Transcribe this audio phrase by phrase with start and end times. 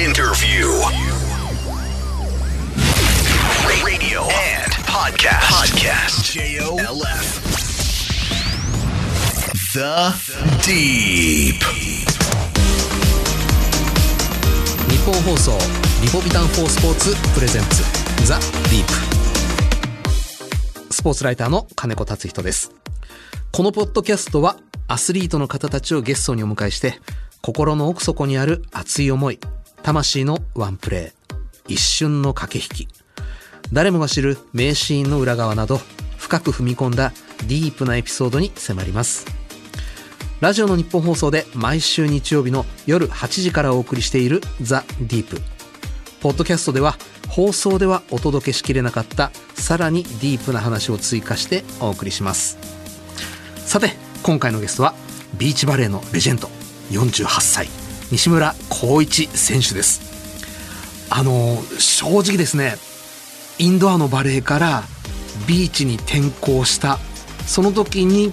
[0.00, 0.64] Interview.
[3.84, 5.44] Radio and podcast.
[5.44, 6.32] Podcast.
[6.32, 7.42] J-O-L-F.
[9.74, 10.14] The
[10.64, 11.60] Deep.
[14.88, 15.58] 日本放送
[16.02, 17.82] リポビタン4スポーツプレゼンツ
[18.26, 18.86] ザ・ディー
[20.88, 22.72] プスポーツライターの金子達人です
[23.52, 24.56] このポッドキャストは
[24.88, 26.94] アスリートの方たちをゲストにお迎えして
[27.42, 29.38] 心の奥底にある熱い思い
[29.82, 32.88] 魂のワンプレー一瞬の駆け引き。
[33.72, 35.80] 誰もが知る名シーンの裏側など
[36.18, 37.12] 深く踏み込んだ
[37.46, 39.26] ディープなエピソードに迫ります。
[40.40, 45.40] ラジオの日本放送で毎週日曜日の夜8時からお送りしているザ・ディープ。
[46.20, 46.96] ポッドキャストでは
[47.28, 52.58] 放送ではお届けしきれなかったさらにディープな話を追加してお送りします。
[53.56, 53.90] さて
[54.22, 54.94] 今回のゲストは
[55.38, 56.48] ビーチバレーのレジェンド
[56.90, 57.79] 48歳。
[58.10, 60.00] 西村光一選手です。
[61.10, 62.76] あの正直ですね
[63.58, 64.84] インドアのバレーから
[65.46, 66.98] ビーチに転向した
[67.46, 68.30] その時に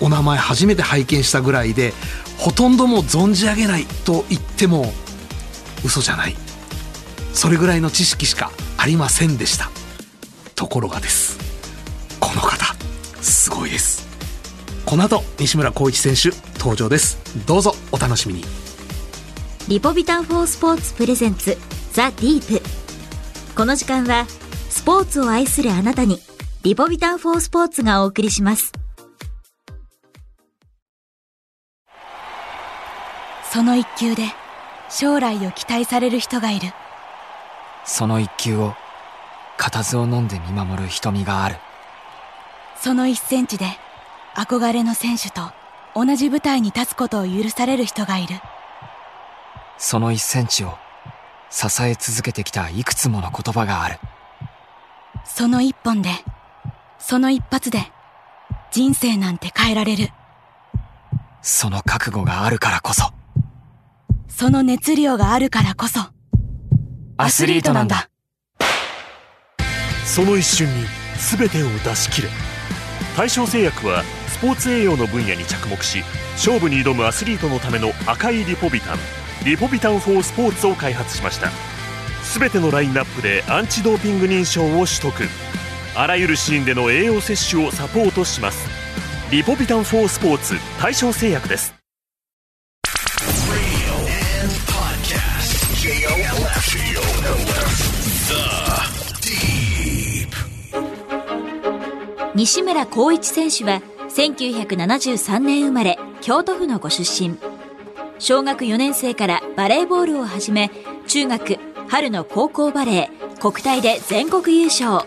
[0.00, 1.92] お名前初めて拝見したぐらいで
[2.38, 4.92] ほとんどもう存じ上げないと言っても
[5.84, 6.34] 嘘じゃない。
[7.34, 9.70] それぐらいの知識しかありませんでした。
[10.54, 11.38] ところがです。
[12.20, 12.74] この方
[13.20, 14.06] すごいです。
[14.86, 17.18] この後西村光一選手登場です。
[17.46, 18.67] どうぞお楽しみに。
[19.68, 21.54] リポビタン4スポーツプレゼンツ
[21.92, 22.64] ザ・ディープ。
[23.54, 24.24] この時間は
[24.70, 26.20] スポーツを愛するあなたに
[26.62, 28.72] リポビタン4スポーツがお送りします。
[33.52, 34.22] その一球で
[34.88, 36.68] 将来を期待される人がいる。
[37.84, 38.72] その一球を
[39.58, 41.56] 固唾を飲んで見守る瞳がある。
[42.80, 43.66] その一センチで
[44.34, 45.42] 憧れの選手と
[45.94, 48.36] 同じ舞台に立つことを許される人がいる
[49.78, 50.74] その一センチを
[51.50, 53.98] 支え続けてきたいくつもの言葉がある。
[55.24, 56.10] その一本で
[56.98, 57.92] その一発で
[58.70, 60.10] 人生なんて変えられる。
[61.40, 63.12] その覚悟があるからこそ。
[64.28, 66.00] その熱量があるからこそ。
[67.16, 68.10] アスリートなんだ。
[70.04, 70.86] その一瞬に
[71.38, 72.28] 全てを出し切れ。
[73.16, 76.02] 大正製薬はスポーツ栄養の分野に着目し
[76.34, 78.98] 勝負に挑むアスリートのための赤いリポビタン
[79.44, 81.50] リポビタン4スポーツを開発しました。
[82.38, 85.12] 全てのラインナップでアンチドーピング認証を取得。
[85.96, 88.68] あらゆるシーンでの栄養摂取をサポートします。
[89.30, 91.74] リポビタン4スポーツ大正製薬です。
[102.34, 107.47] 西村光一選手は1973年生まれ京都府のご出身。
[108.18, 110.70] 小学4年生からバレーボールを始め
[111.06, 111.58] 中学
[111.88, 115.06] 春の高校バレー国体で全国優勝。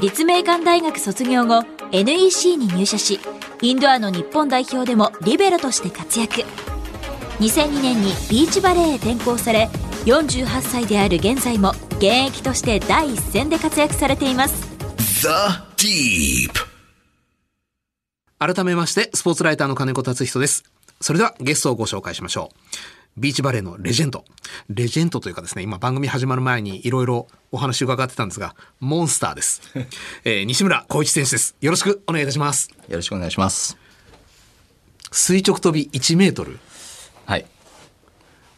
[0.00, 3.20] 立命館大学卒業後 NEC に入社し
[3.62, 6.42] インドアの日本代表でもリベロとして活躍。
[7.40, 9.68] 2002年にビーチバレーへ転向され
[10.04, 14.68] 48歳である現在も現役として第一線で活躍されています。
[15.22, 15.28] The
[15.76, 16.50] Deep.
[18.38, 22.56] 改めましてスポーツライターの金子達人ですそれではゲストをご紹介しましょう。
[23.16, 24.24] ビーチバレーのレジェンド。
[24.68, 29.62] レジェンドというかですね今番組始まる前にいろいろお話伺ってたんですがモンスターです、
[30.24, 31.54] えー西村光一選手です。
[31.60, 32.70] よろしくお願いいたします。
[32.88, 33.76] よろしくお願いします。
[35.12, 36.58] 垂直跳び1メートル。
[37.26, 37.46] はい。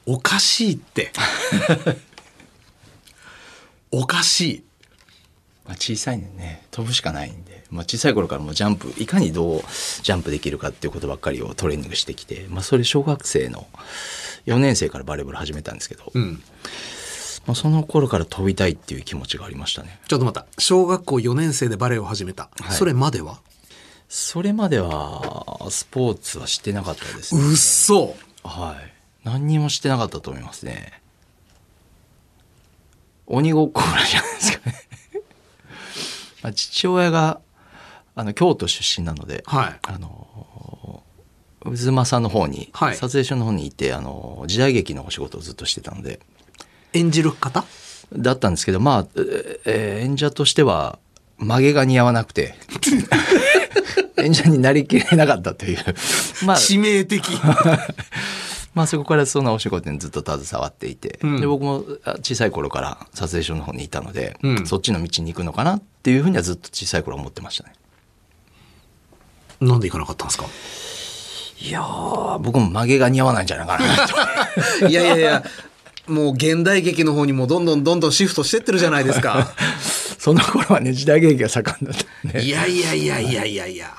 [0.07, 1.13] おかしいって。
[3.91, 4.65] おかしい
[5.67, 9.61] まあ、小さいんでね、飛ぶしかないんで、まあ、小さい頃からもうジャンプ、いかにどう
[10.03, 13.67] ジャンプできるかっていうことばっかりをトレーニングしてきて、まあ、それ小学生の
[14.47, 16.43] 4年生からバレーボール始めたんですけど、うん
[17.47, 20.01] まあ、その頃から飛びたいっていう気持ちがありましたね。
[20.09, 23.41] ちょっと待った小学校4年生でバレーを始めた、はいそれまでは？
[24.09, 27.41] それまでは、スポーツはしてなかったですね。
[27.41, 28.15] うっそ
[28.45, 28.93] はい。
[29.25, 31.03] 何にもしてなかったと思いますね。
[33.27, 34.86] 鬼ごっこぐらいじゃないですかね。
[36.47, 37.41] まあ、父親が
[38.15, 39.79] あの京都出身なので、はい。
[39.83, 41.03] あの
[41.65, 42.95] 渦政の方に、はい。
[42.95, 46.21] 撮影所の方にいてあの時代劇のお仕事をずっとしてたので。
[46.93, 47.65] 演じる方？
[48.13, 51.01] だったんですけどまあ、えーえー演者としては
[51.39, 52.55] 曲げが似合わなくて。
[54.19, 55.79] 演者になりきれなかったという。
[56.47, 57.25] まあ致命的
[58.77, 67.73] まあそこからそのお仕事にずっと携わっていて、うんで僕もあ小さい頃から撮影所の方にいたので、うんそっちの道に行くのかなっていうふうにはずっと小さい頃思ってましたね。
[69.61, 70.47] なんで行かなかったんですか？
[71.59, 74.07] いやー僕も曲げが似合わないんじゃないかな
[74.81, 75.43] と いやいやいや
[76.07, 79.49] もう現代劇の方にもどんどんどんどんシフトしてってるじゃないですか。
[80.21, 82.45] その頃はね、時代劇が盛んだったんで。
[82.45, 83.95] いやいやいやいやいやいや。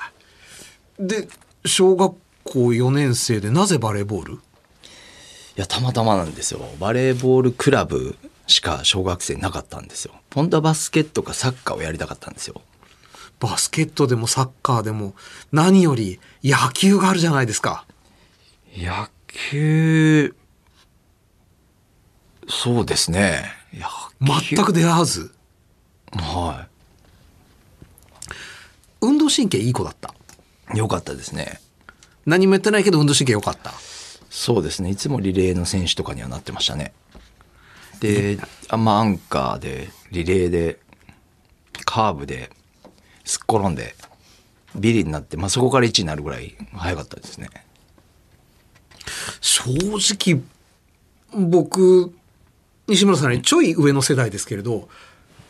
[1.00, 1.26] で、
[1.66, 2.14] 小学
[2.44, 4.34] 校4年生でなぜバレーボール？
[4.34, 4.38] い
[5.60, 6.60] や、たまたまなんですよ。
[6.78, 8.16] バレーボールクラブ
[8.46, 10.14] しか小学生なかったんですよ。
[10.32, 12.62] 本当はバスケットかサッカーをやりたかったんですよ。
[13.40, 15.14] バスケットでもサッカーでも
[15.52, 17.84] 何より野球があるじゃないですか。
[18.76, 20.34] 野球、
[22.48, 23.44] そうですね。
[24.20, 25.32] 全く出会わず。
[26.12, 26.66] は
[29.00, 30.14] 運動神経いい子だった。
[30.74, 30.78] い。
[30.78, 31.60] よかったですね。
[32.26, 33.72] 何もやってないけど運動神経良かった。
[34.30, 34.90] そうですね。
[34.90, 36.92] いつもリレーの選手とかにはなってましたね。
[38.00, 38.38] で、
[38.68, 40.78] あまあアンカーで、リレーで、
[41.84, 42.50] カーブで、
[43.24, 43.94] すっ転んで、
[44.76, 47.48] ビリになって、まあそこから1位になるぐらい早かったですね。
[49.40, 49.64] 正
[50.14, 50.42] 直、
[51.32, 52.12] 僕、
[52.86, 54.88] 西村さんよりちょい上の世代ですけれど、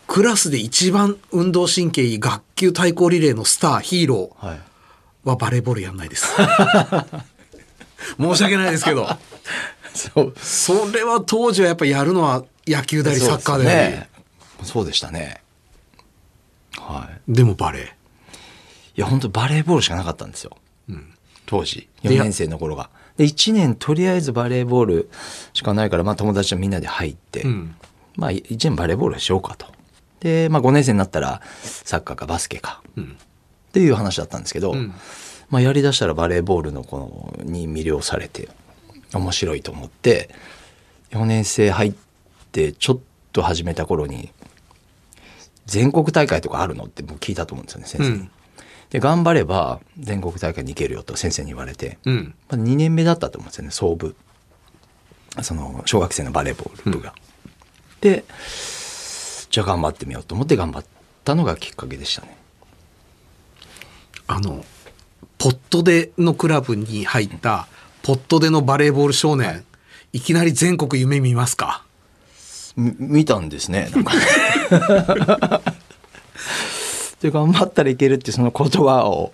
[0.07, 4.61] クラスで一番運動神経いい学級対抗リレーのスター、ヒーローはい。
[5.25, 6.35] はバレーボールやんないです。
[8.19, 9.09] 申し訳ないですけど。
[9.95, 10.35] そう。
[10.39, 13.69] それは当時はやっぱやるのは野球だりサッカーだり。
[13.69, 14.09] ね。
[14.62, 15.43] そうでしたね。
[16.79, 17.33] はい。
[17.33, 17.85] でもバレー。
[17.85, 17.89] い
[18.97, 20.56] や、本当バレーボールしかなかったんですよ。
[21.49, 22.91] 当時、で4年生の頃が。
[23.17, 25.11] で、1年とりあえずバレーボール
[25.55, 27.75] しかないから、まあ友達とみんなで入って、うん
[28.17, 29.67] まあ1年バレーボールしようかと。
[30.21, 32.83] で、まあ5年生になったらサッカーかバスケか。
[32.99, 34.95] っていう話だったんですけど、ん
[35.50, 38.49] まあやりだしたらバレーボールのこのに魅了されて、
[39.15, 40.31] 面白いと思って、
[41.11, 41.95] 4年生入っ
[42.53, 42.99] てちょっ
[43.33, 44.31] と始めた頃に、
[45.67, 48.17] 全国大会とかあるのって僕聞いたと思うんですよね、先生に。
[48.17, 48.31] うん
[48.91, 52.35] で、頑張れば全国大会に行けるよと先生に言われて、うん。
[52.49, 54.17] まあ、2年目だったと思うんですよね、総部。
[55.43, 57.15] その、小学生のバレーボール部が。
[58.00, 58.25] で、
[59.50, 60.85] じゃあ頑張ってみようと思って頑張っ
[61.25, 62.37] たのがきっかけでしたね。
[64.27, 64.65] あの、
[65.38, 67.69] ポットでのクラブに入った、
[68.02, 69.64] ポットでのバレーボール少年、
[70.12, 71.85] いきなり全国夢見ますか？
[72.76, 73.88] み見たんですね。
[77.20, 79.32] で、頑張ったらいけるってその言葉を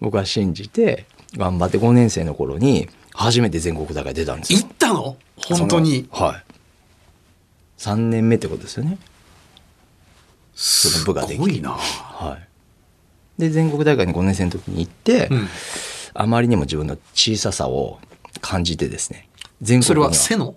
[0.00, 1.06] 僕は信じて、
[1.36, 4.66] 頑張って5年生の頃に初めて全国大会出たんですよ行。
[4.66, 5.16] ったの？
[5.36, 6.08] 本当に？
[6.12, 6.44] はい。
[7.78, 8.98] 3年目ってことですよね。
[10.54, 11.70] すごいな。
[11.72, 12.48] はい。
[13.38, 15.48] で、全国大会に5年生の時に行って、うん
[16.14, 17.98] あまりにも自分の小ささを
[18.42, 19.26] 感じてですね。
[19.62, 20.54] 全国それには背の？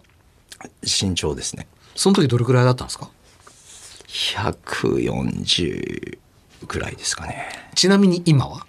[0.83, 1.65] 身長ですね。
[1.95, 3.09] その時どれくらいだったんですか
[4.09, 6.17] ？140
[6.67, 7.47] ぐらいですかね。
[7.73, 8.67] ちなみに今は？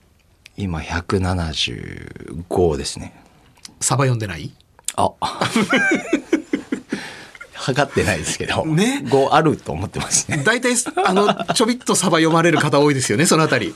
[0.57, 3.21] 今175ですね。
[3.81, 4.53] サバ読んでない？
[4.95, 5.11] あ
[7.67, 10.43] 測ってないですけど、ね5あると思ってますね。
[10.45, 10.75] 大体、
[11.05, 13.75] あの、ちょびっとサバ読まれる方多いですよね、そのあたり。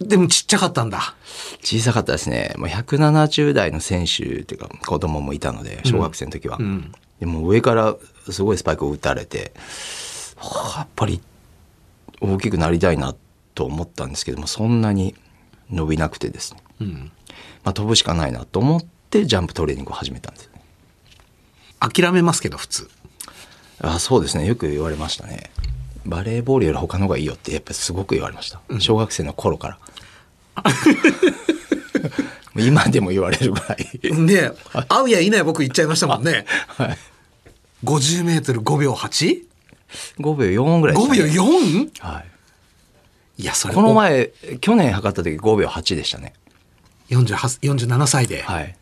[0.00, 1.16] でもちっちゃかったんだ。
[1.62, 2.54] 小さかったですね。
[2.56, 6.58] もう170代の選手っていうか子供もいたので、小学生の時は。
[6.58, 7.96] んでも上から
[8.30, 9.52] すごいスパイクを打たれて、
[10.36, 11.20] はあやっぱり
[12.20, 13.14] 大きくなりたいな
[13.54, 15.14] と思ったんですけども、そんなに
[15.70, 16.62] 伸びなくてですね。
[16.80, 17.12] うん。
[17.64, 20.49] まあ飛ぶしかないなと思ってジャンプトレーニングを始めたんです。
[21.80, 22.88] 諦めますけど、普通。
[23.82, 24.46] あそうですね。
[24.46, 25.50] よく言われましたね。
[26.04, 28.60] バレーボールより他の方がいいよってやっぱりすごく言われました。
[28.78, 29.78] 小学生の頃から。
[32.56, 34.26] 今でも言われるぐらい。
[34.26, 34.52] で、
[34.88, 36.44] 会うやいない僕言っちゃいましたもんね。
[36.76, 36.98] はい。
[37.84, 39.46] 50メートル5秒 8?5
[40.18, 41.32] 5秒4ぐらいでした、秒ね。
[41.32, 41.90] 4?
[42.00, 43.42] はい。
[43.42, 46.34] いや、それこの前、去年測った時5秒8でしたね。
[47.10, 48.42] 48 47歳で。
[48.42, 48.76] はい。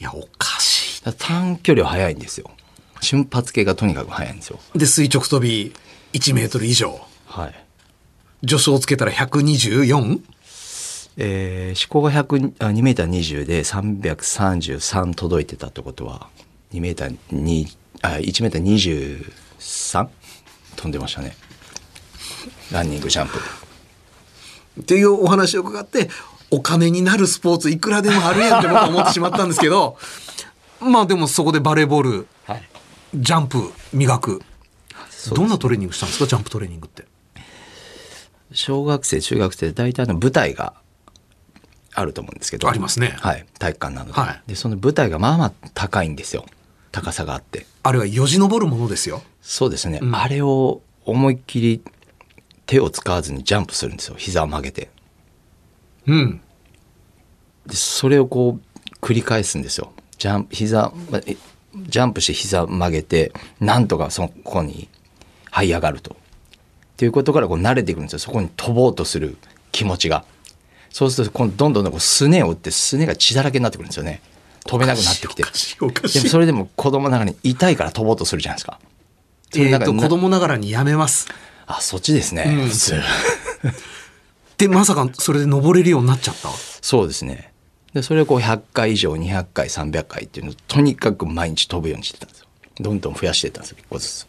[0.00, 0.60] いや、おか
[1.10, 2.50] 短距離は速いんですよ。
[3.00, 4.60] 瞬発系がとにかく速いんですよ。
[4.74, 4.78] い。
[4.78, 5.74] で、垂直跳び
[6.12, 7.00] 1メートル以上。
[7.26, 7.64] はい。
[8.42, 10.20] 助走をつけたら 124?
[11.18, 16.28] えー、飛行が100あ2メーター20で333届いてたってことは、
[16.72, 19.26] 2メーター2、あ、1メーター
[19.58, 20.08] 23?
[20.76, 21.36] 飛んでましたね。
[22.72, 23.38] ランニングジャンプ。
[24.80, 26.08] っていうお話を伺って、
[26.50, 29.96] お金になるスポーツいくらでもあるやんって僕は思ってしまったんですけど、
[30.82, 32.62] まあでもそこでバレーボール、はい。
[33.14, 34.42] ジャンプ磨く。
[35.34, 36.26] どんなトレーニングしたんですか？
[36.26, 37.06] ジャンプトレーニングって。
[38.52, 40.74] 小学生、中学生で大体の舞台が
[41.94, 42.68] あると思うんですけど。
[42.68, 43.46] ありますねはい。
[43.58, 44.12] 体育館なので。
[44.12, 46.44] はいで、その舞台がまあまあ高いんですよ。
[46.90, 47.66] 高さがあって。
[47.82, 49.22] あれはよじ登るものですよ。
[49.40, 50.00] そうですね。
[50.02, 51.82] うんあれを思いっきり
[52.66, 54.16] 手を使わずにジャンプするんですよ。
[54.16, 54.90] 膝を曲げて。
[56.06, 56.40] うん。
[57.66, 59.92] で、それをこう繰り返すんですよ。
[60.22, 60.92] ジャンプ、膝、
[61.74, 64.88] ジャンプして膝曲げてなんとかそこに
[65.50, 66.14] 這い上がると。
[66.14, 66.16] っ
[66.96, 69.36] ていうことからこう慣れてくるんですよそこに飛ぼうとする
[69.72, 70.24] 気持ちが。
[70.90, 74.22] そうするとどんどんこうすねを打ってすねが血だらけになってくるんですよね。
[74.64, 75.42] 飛べなくなってきて。
[75.42, 78.78] でもそれでも子供ながらに痛いから飛ぼうとするじゃないですか。
[79.56, 81.26] えっ、と、なんかな子供ながらにやめます。
[81.66, 82.44] あ、そっちですね。
[82.46, 83.00] うん普通。
[84.58, 86.48] で、まさかそれで登れるようになっちゃった？
[86.80, 87.51] そうですね。
[87.94, 92.46] で、それをこう100回以上、200回、300回っていうのをとにかく毎日飛ぶようにしてたんですよ。
[92.80, 94.26] どんどん増やしてたんですよ、一個ずつ。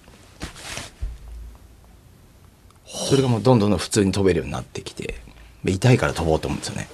[2.85, 5.15] それがもうどんどんどん普通に飛べるようになってきて、
[5.63, 6.89] で痛いから飛ぼうと思うんですよね。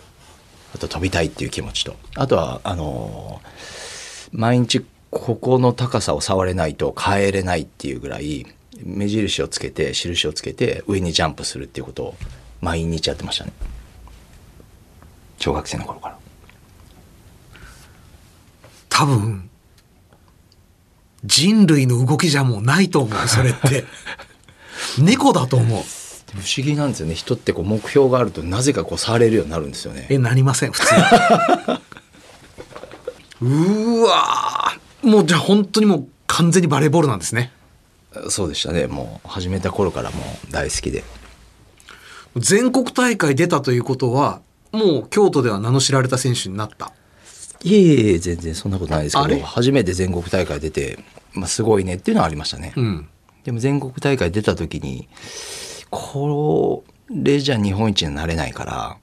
[0.75, 1.95] あと飛びたいっていう気持ちと。
[2.15, 8.45] あとは、あのー毎日ここの高さを触れないと帰れないっていうぐらい、
[8.83, 12.15] 目印をつけて、印をつけて、上にジャンプするっていうことを
[12.61, 13.53] 毎日やってましたね。
[15.39, 16.17] 小学生の頃から。
[18.99, 19.49] 多分、
[21.23, 23.85] 人類の動きじゃもうないと思う、 それって。
[24.97, 25.83] 猫だと思う。
[26.33, 30.93] 不思議なんですよね人ってこう目標があるとなぜかこう触れるようになるんですよねえ、なりません、普通。
[33.41, 37.51] うーわーもうじゃあ本当にもう完全にバレーボールなんですね。
[38.29, 40.17] そうでしたねもう始めた頃からも
[40.49, 41.03] う大好きで
[42.35, 44.41] 全国大会出たということは、
[44.71, 46.91] もう京都では名の知られた選手になった。
[47.63, 50.99] いえいえ全然そんなことないですけど初めて全国大会出て、
[51.33, 53.09] まあ、すごいねっていうのはありましたね、うん。
[53.43, 55.07] でも全国大会出た時に
[55.89, 58.97] これじゃ日本一になれないから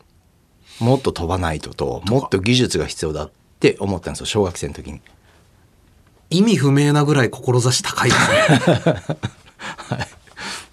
[0.81, 5.01] もっと飛ばないとともっと技術が必要だって思ったんですよ小学生の時に。
[6.29, 8.11] 意味不明なぐらい志高い。
[8.11, 9.27] ですね。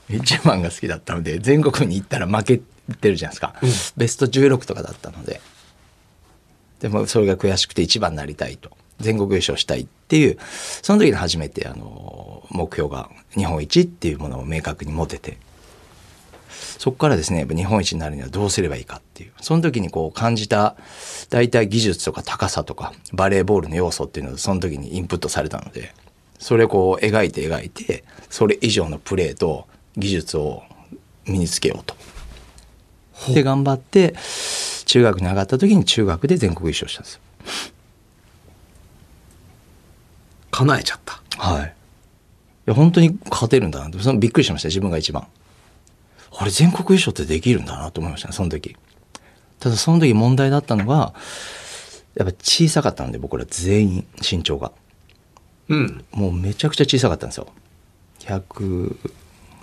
[0.09, 2.61] 一番が好きだったので全国に行ったら負け
[2.99, 3.69] てるじゃないですか、うん。
[3.97, 5.41] ベスト16とかだったので
[6.83, 8.69] でもそれが悔しくて一番になりたいと。
[8.99, 10.37] 全国優勝したいっていう
[10.81, 15.37] その時に初めてあの目標が日本一っていうものを明確に持てて。
[16.77, 19.31] そこからですねやっぱ日本一になるにはどうすればいいかっていう。
[19.41, 20.75] その時にこう感じた
[21.29, 25.93] 大体技術とか高さとかバレーボールの要素っていうのをその時にインプットされたので
[26.39, 30.63] それをこう描いて描いてそれ以上のプレーと技術を
[31.25, 31.95] 身につけようと。
[33.33, 34.15] で頑張って
[34.93, 37.21] 中学に上がった時に中学で全国優勝したんですよ。
[40.51, 41.19] 叶えちゃった。
[41.39, 41.65] はい。
[41.65, 41.69] い
[42.67, 45.25] や本当に勝てるんだなってそのびっくりしました自分が一番。
[46.38, 48.77] あれ全国優勝ってできるんだなと思いましたねその時。
[49.59, 51.15] ただその時問題だったのが
[52.13, 54.71] やっぱ小さかったので僕ら全員身長が。
[55.69, 56.05] うん。
[56.12, 57.47] もうめちゃくちゃ小さかったんですよ。
[58.19, 58.95] 100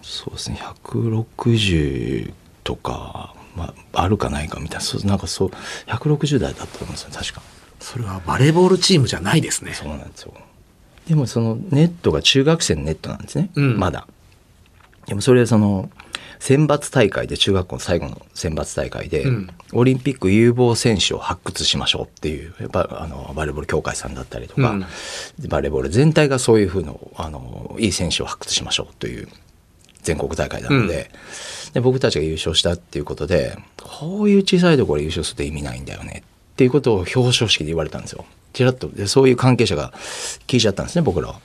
[0.02, 2.32] そうですね160
[2.64, 5.48] とか、まあ、あるかないかみたいなそうなんかそう
[5.86, 7.42] 160代だったと思うんですよ確か。
[7.80, 9.72] それはバレーボールチームじゃないですね。
[9.74, 10.34] そうなんですよ。
[11.08, 14.06] でもそのネットが中学生のネットなんですね、うんまだ。
[15.06, 15.90] でもそれはその
[16.38, 24.86] 選抜大会で中学校の最後の選抜大会で、うんオリンピック有望選手を発掘しましょうっていうやっぱあのバレーボール協会さんだったりとか、うん
[25.48, 29.28] バレーボール全体がそういうふうのあのいい選手を発掘しましょうという
[30.02, 31.12] 全国大会なので,、
[31.72, 38.24] で僕たちが優勝したっていうことでこういう小さいところで優勝すると意味ないんだよねっていうことを表彰式で言われたんですよ。
[38.52, 39.92] ちらっとでそういう関係者が
[40.46, 41.40] 聞いちゃったんですね僕らは。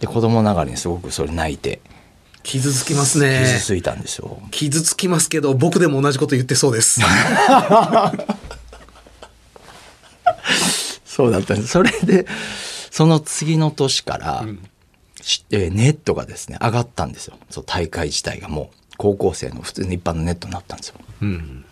[0.00, 1.80] で子供ながらにすごくそれ泣いて
[2.42, 3.42] 傷つきますね。
[3.44, 4.40] 傷ついたんですよ。
[4.50, 7.00] 傷つきますけど、僕でも同じこと言ってそうです。
[11.04, 11.68] そうだったんです。
[11.68, 12.26] それで、
[12.90, 14.46] その次の年から、
[15.20, 17.38] しえーネットがですね、上がったんですよ。
[17.50, 20.96] そう大会自体がもう、高校生の普通の一般のネットになったんですよ。
[21.22, 21.64] うん。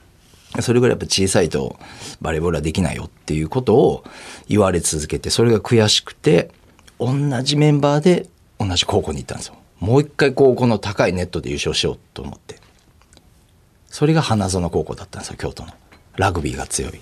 [0.60, 1.78] それぐらいやっぱ小さいと
[2.22, 4.04] バレーボールはできないよっていうことを
[4.48, 6.50] 言われ続けて、それが悔しくて、
[6.98, 9.56] 同じメンバーで同じ高校に行ったんですよ。
[9.78, 12.58] もう一回高校の高いネットで優勝しようと思って。
[13.88, 15.72] それが花園高校だったんですよ、京都の。
[16.16, 16.98] ラグビーが強い。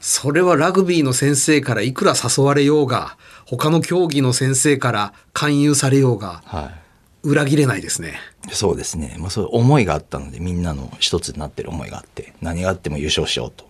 [0.00, 6.79] それはラグビーの先生からいくら誘われようが、他の競技の先生から勧誘されようが、はい。
[7.22, 8.14] 裏切れないですね。
[8.50, 9.16] そうですね。
[9.18, 13.64] まあ、そういう思いがあったので、みんなの一つになってる思いがあって、何があっても優勝しようと。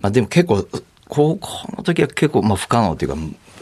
[0.00, 0.66] まあ、でも結構、
[1.08, 3.16] 高校の時は結構、まあ、不可能というか、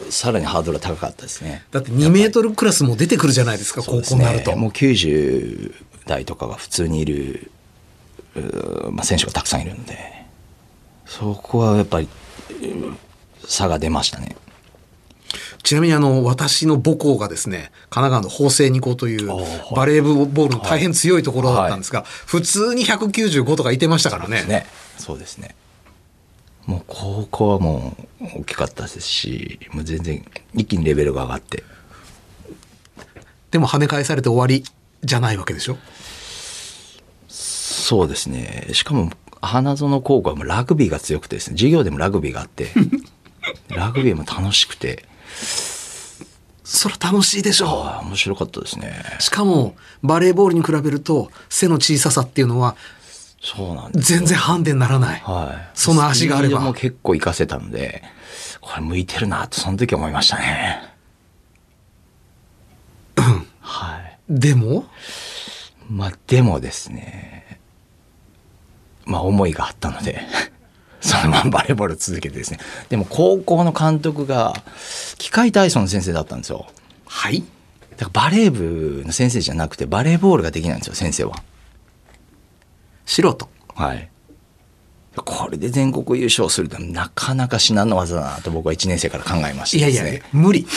[0.09, 1.63] さらにハードルが高かったですね。
[1.71, 4.55] だって2メートルクラスも出てくるじゃないですか、高校になると。
[4.55, 5.73] もう90
[6.05, 7.51] 代とかが普通にいる、
[8.91, 10.25] まあ、選手がたくさんいるので、
[11.05, 12.09] そこはやっぱり、
[12.61, 12.97] うん
[13.47, 14.35] 差が出ましたね。
[15.65, 19.27] ちなみにあの、私の母校がですね、神奈川の法政二高という
[19.75, 24.43] バレーボールの大変強いところだったんですが、普通に195とかいてましたからね。
[24.43, 24.65] ね。
[24.97, 25.55] そうですね。
[26.67, 31.63] もう高校はもう大きかったですし、もう全然一気にレベルが上がって。
[33.51, 34.63] でも跳ね返されて終わり
[35.03, 35.77] じゃないわけでしょ？
[37.27, 38.67] そうですね。
[38.73, 42.71] しかも、花園高校はもうラグビーが強くてですね、授業でもラグビーがあって、
[43.69, 45.05] ラグビーも楽しくて、
[46.63, 49.03] それ楽しいでしょああ、面白かったですね。
[49.19, 52.75] しかもバレーボールに比べると背の小ささっていうのは
[53.41, 54.19] そうなんですよ。
[54.19, 55.19] 全然ハンデにならない。
[55.21, 55.77] はい。
[55.77, 58.03] その足があればも結構活かせたので、
[58.59, 60.81] これ向いてるなとその時思いましたね。
[63.59, 64.19] はい。
[64.27, 64.85] でも？
[65.87, 67.59] まあでもですね、
[69.05, 70.21] まあ思いがあったので、
[71.05, 72.59] そのままバレーボールを続けてですね。
[72.89, 74.53] でも高校の監督が
[75.19, 76.65] 機械体操の先生だったんですよ。
[77.05, 77.43] はい
[77.97, 81.35] だからバレー部の先生じゃなくてバレーボールができないんですよ、先生は。
[83.05, 83.47] 素人。
[83.75, 84.09] はい。
[85.15, 90.17] これで全国優勝するってなかなか至難の技だなと僕は1年生から考えましいやいたですね。
[90.17, 90.67] や、無理。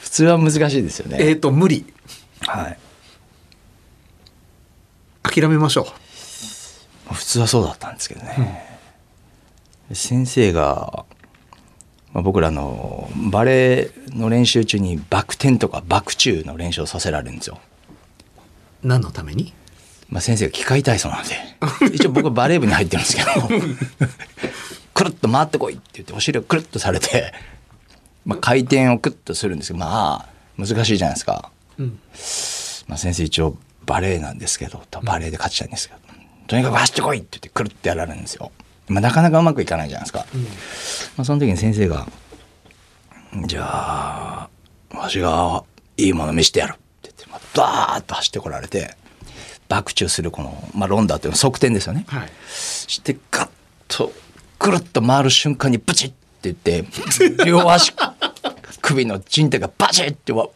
[0.00, 1.18] 普通は難しいですよね。
[1.20, 1.86] えっと、無理。
[2.40, 2.78] はい。
[5.22, 5.86] 諦めましょ
[7.12, 8.68] 普通はそうだったんですけどね。
[9.92, 11.04] 先生が、
[12.12, 13.52] まあ、僕らのバレ
[13.86, 17.58] エの練習中にバク転とかバク宙の練習をさせられるんですよ。
[18.82, 18.86] う。
[18.86, 19.52] 何のために？
[20.10, 21.34] まあ、先生が機械体操なんで
[21.94, 23.30] 一応僕はバレー部に入ってるんですけど
[24.94, 27.34] くるっと回ってこいって言ってお尻をくるっとされて、
[28.24, 31.98] まあ、回転をクッとするんですけどまあ難しいじゃないですか、うん
[32.88, 36.00] まあ、先生一応バレーなんですけどバレーで勝ちたいんですけど、
[36.48, 38.50] とにかく走ってこいって言ってくるってやられるんですよ、
[38.88, 40.26] まあ、なかなかうまくいかないじゃないですか、
[41.16, 42.08] まあ、その時に先生が
[43.46, 44.48] 「じゃあ
[44.96, 45.62] わしが
[45.96, 48.96] いいもの見せてやる」って言って、まあ、ダーッと走ってこられて
[49.68, 52.06] 爆中するこの、まあ、ロンダーっていうのは側転ですよね。
[52.08, 52.30] はい。
[52.48, 53.48] してガッ
[53.86, 54.12] と
[54.58, 57.92] くるっと回る瞬間にブチッって言って両足
[58.80, 60.48] 首の靭帯がバチッってわ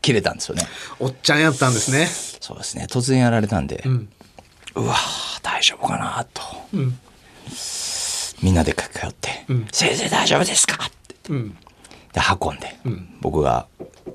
[0.00, 0.66] 切れたんですよね。
[0.98, 2.08] おっちゃんやったんですね。
[2.40, 3.90] そうですね突然やられたんで、う
[4.76, 4.86] うん。
[4.86, 6.98] わー大丈夫かなとうん。
[8.42, 11.50] みんなで駆け寄って「うん先生大丈夫ですか?」ってうん。
[12.12, 13.66] で運んで、うん僕が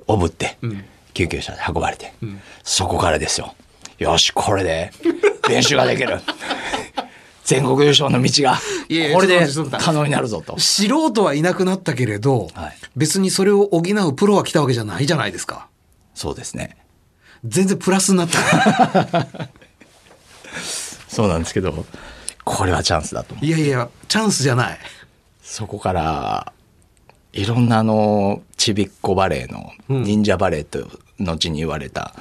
[0.08, 3.54] おぶって、うん救急車で運ばれて、んそこからですよ
[4.00, 4.94] よしこれで
[5.50, 6.22] 練習ができる
[7.44, 8.56] 全国優勝の道が
[9.14, 9.46] これで
[9.80, 15.68] 可能になるぞと素人はいなくなったけれど、はい別にそれを補うプロが来たわけじゃないじゃないですか。
[16.14, 16.76] そうですね
[17.46, 19.28] 全然プラスになった。
[21.12, 21.86] そうなんですけど
[22.44, 24.80] これはチャンスだと思ういやいや、チャンスじゃない。
[25.44, 26.54] そこから
[27.34, 30.88] いろんなあのちびっこバレーのうん忍者バレーと
[31.20, 32.16] 後に言われた、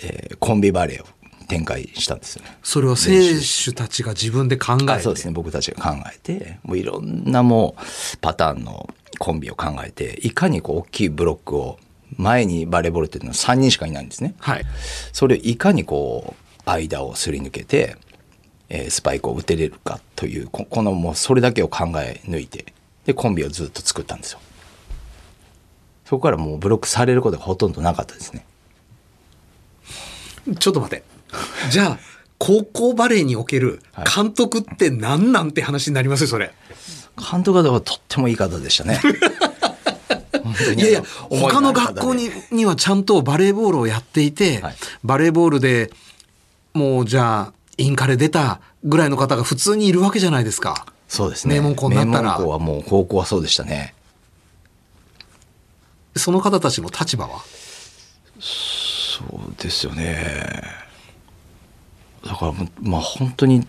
[0.00, 1.06] えーコンビバレーを
[1.48, 2.58] 展開したんですよね。
[2.62, 4.92] それは選手たちが自分で考えて。
[4.92, 11.78] あそうですね僕たちが考えてもういろんなもうパターンのコンビを考えていかにこう大きいブロックを
[12.16, 14.34] 前にバレーボールっていうのは3人しかいないんですね。
[14.40, 14.62] はい。
[15.12, 17.96] それをいかにこう間をすり抜けて、
[18.68, 22.72] えースパイクを打てれるかというここのもうそれだけを考え抜いて
[23.04, 24.40] でコンビをずっと作ったんですよ。
[26.04, 28.44] そこからもうブロックされることがほとんどなかったですね。
[30.58, 31.04] ちょっと待って。
[31.70, 31.98] じゃあ、
[32.38, 36.52] 高校バレーにおけるはい監督って何なんて話になりますよ、それ。
[37.30, 39.00] 監督はとってもいい方でしたね。
[40.76, 45.90] いやいや、他の学校ににはちゃんとバレーボールをやっていて、はいバレーボールで
[46.74, 50.86] もうじゃあ、インカレ出たぐらいの方が普通にいるわけじゃないですか。
[51.08, 51.54] そうですね。
[51.54, 53.94] 名門校になったら名門校はもう高校はそうでしたね。
[56.16, 57.40] その方たちの立場は？
[58.40, 60.62] そうですよね。
[62.24, 63.66] だからもうまあ本当に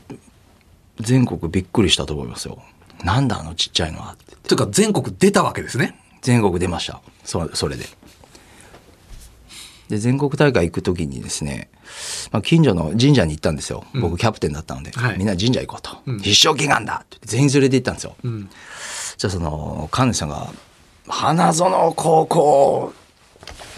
[1.00, 2.62] 全国びっくりしたと思いますよ。
[3.04, 4.36] なんだあのちっちゃいのはって。
[4.48, 6.00] というか全国出たわけですね。
[6.22, 7.02] 全国出ました。
[7.24, 7.86] そそれで。
[9.90, 11.70] で、全国大会行く時にですね、
[12.32, 13.86] まあ、近所の神社に行ったんですよ。
[13.94, 15.98] 僕キャプテンだったので、はいみんな神社行こうと。
[16.06, 18.16] うん必勝祈願だって全員連れて行ったんですよ。
[18.24, 18.50] うん。
[19.18, 20.50] じゃあその神主さんが
[21.08, 22.94] 「花園高校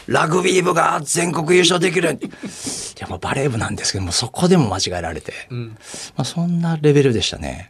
[0.08, 2.20] ラグビー部が全国優勝できる」い
[3.00, 5.76] やもうバレー部なんですけどもそこでも間違えられて、んま
[6.18, 7.70] あ、そんなレベルでしたね。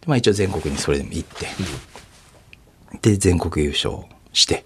[0.00, 1.46] でまあ、一応全国にそれでも行って、
[3.02, 4.64] で全国優勝して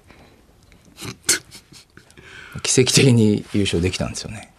[2.62, 4.49] 奇跡的に優勝できたんですよね。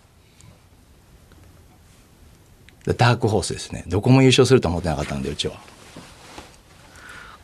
[2.86, 5.56] ダークホースですねどこも優勝すると思ってなかったんでうちは。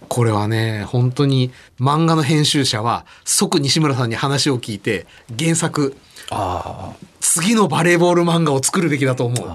[0.09, 5.05] これはね、本当に漫画の編集者は即西村さんに話を聞いて
[5.37, 5.97] 原作、
[6.29, 9.51] ああ次のバレーボール漫画を作るべきだと思う。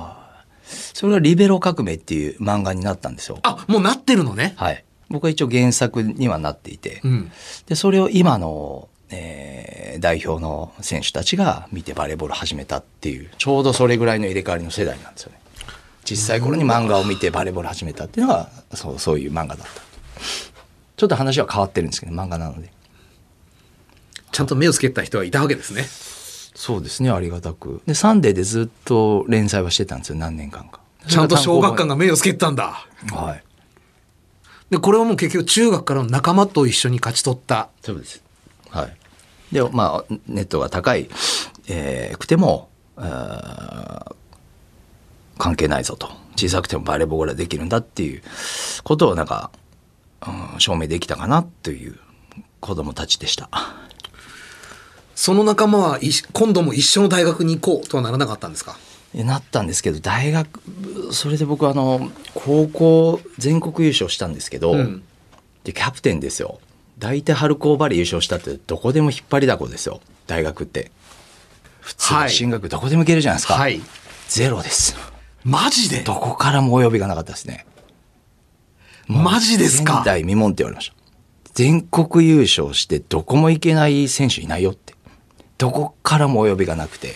[0.92, 3.38] それはリベロ革命っていう漫画になったんですよ。
[3.42, 4.52] あ、もうなってるのね。
[4.56, 4.84] はい。
[5.08, 7.32] 僕は一応原作にはなっていて、うん。
[7.66, 15.38] で、それを今のえー代表の選手たちが見てバレーボール始めたっていうちょうどそれぐらいの入れ替わりの世代なんですよね
[16.04, 19.64] 小さい頃に漫画を見てバレーボール始めたっていうのがそうそういう漫画だった
[20.96, 22.72] ちょっと話は変わってるんですけど漫画なので
[24.30, 25.84] ちゃんと目をつけた人はいたわけですね。
[26.54, 32.86] そうですねありがたくでサンデーでずっと連載はしてたんですよ何年間かちゃんと小学館が目をつけてたんだ。
[33.10, 33.42] はい
[34.72, 37.68] で、これはもう結局中学からの仲間と一緒に勝ち取った。
[37.82, 38.24] そうです。
[38.70, 38.96] はい。
[39.52, 41.10] で、まあ、ネットが高い、
[41.68, 44.14] えーくても、あー
[45.38, 46.10] 関係ないぞと。
[46.36, 48.22] 小さくてもバレーボールができるんだっていう
[48.84, 49.50] ことをなんか、
[50.26, 51.98] うん証明できたかなという
[52.60, 53.48] 子供たちでした。
[55.14, 58.76] その仲間はい今度も一緒の大学に行こうとはならなかったんですか？
[59.14, 65.02] えなったんですけど、大学、それで僕あの、高校全国優勝したんですけど、うん
[65.64, 66.60] で、キャプテンですよ。
[66.98, 70.00] 大体春高バレー優勝したってどこでも引っ張りだこですよ。
[70.26, 70.90] 大学って。
[71.80, 73.54] 普通はい進学どこでも行けるじゃないですか。
[73.54, 73.80] はい。
[74.28, 74.96] ゼロです。
[75.44, 76.02] マジで？
[76.02, 77.66] どこからもお呼びがなかったですね。
[79.08, 79.96] マジですか？
[79.96, 80.94] 前代未聞って言われました。
[81.54, 84.94] 全国優勝してどこも行けない選手いないよって。
[85.58, 87.14] どこからもお呼びがなくて。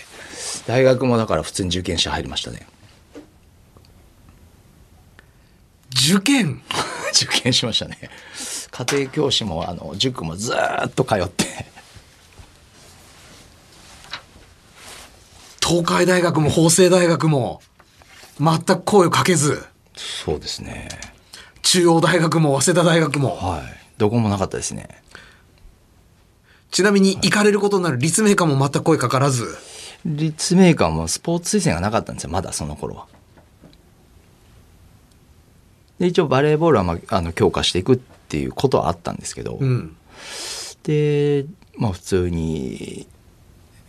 [0.67, 2.67] 大学もだから普通に受験者入りましたね。
[5.93, 6.63] 受験？
[7.15, 7.99] 受験しましたね。
[8.71, 11.47] 家庭教師もあの塾もずーっと通って。
[15.67, 17.63] 東海大学も法政大学も
[18.39, 20.89] 全く声をかけずそうですね。
[21.63, 23.63] 中央大学も早稲田大学もはい。
[23.99, 24.89] どこもなかったですね。
[26.71, 29.57] ちなみに行かれることになる立命館も全く声かからず
[30.05, 33.07] 立命館もスポーツ推薦がなかったんですよまだその頃は。
[35.99, 39.97] で一応バレーボールは、まあ、あの強化していくっていうことはあったんですけど、うん
[40.83, 41.47] で
[41.79, 43.07] まあ普通に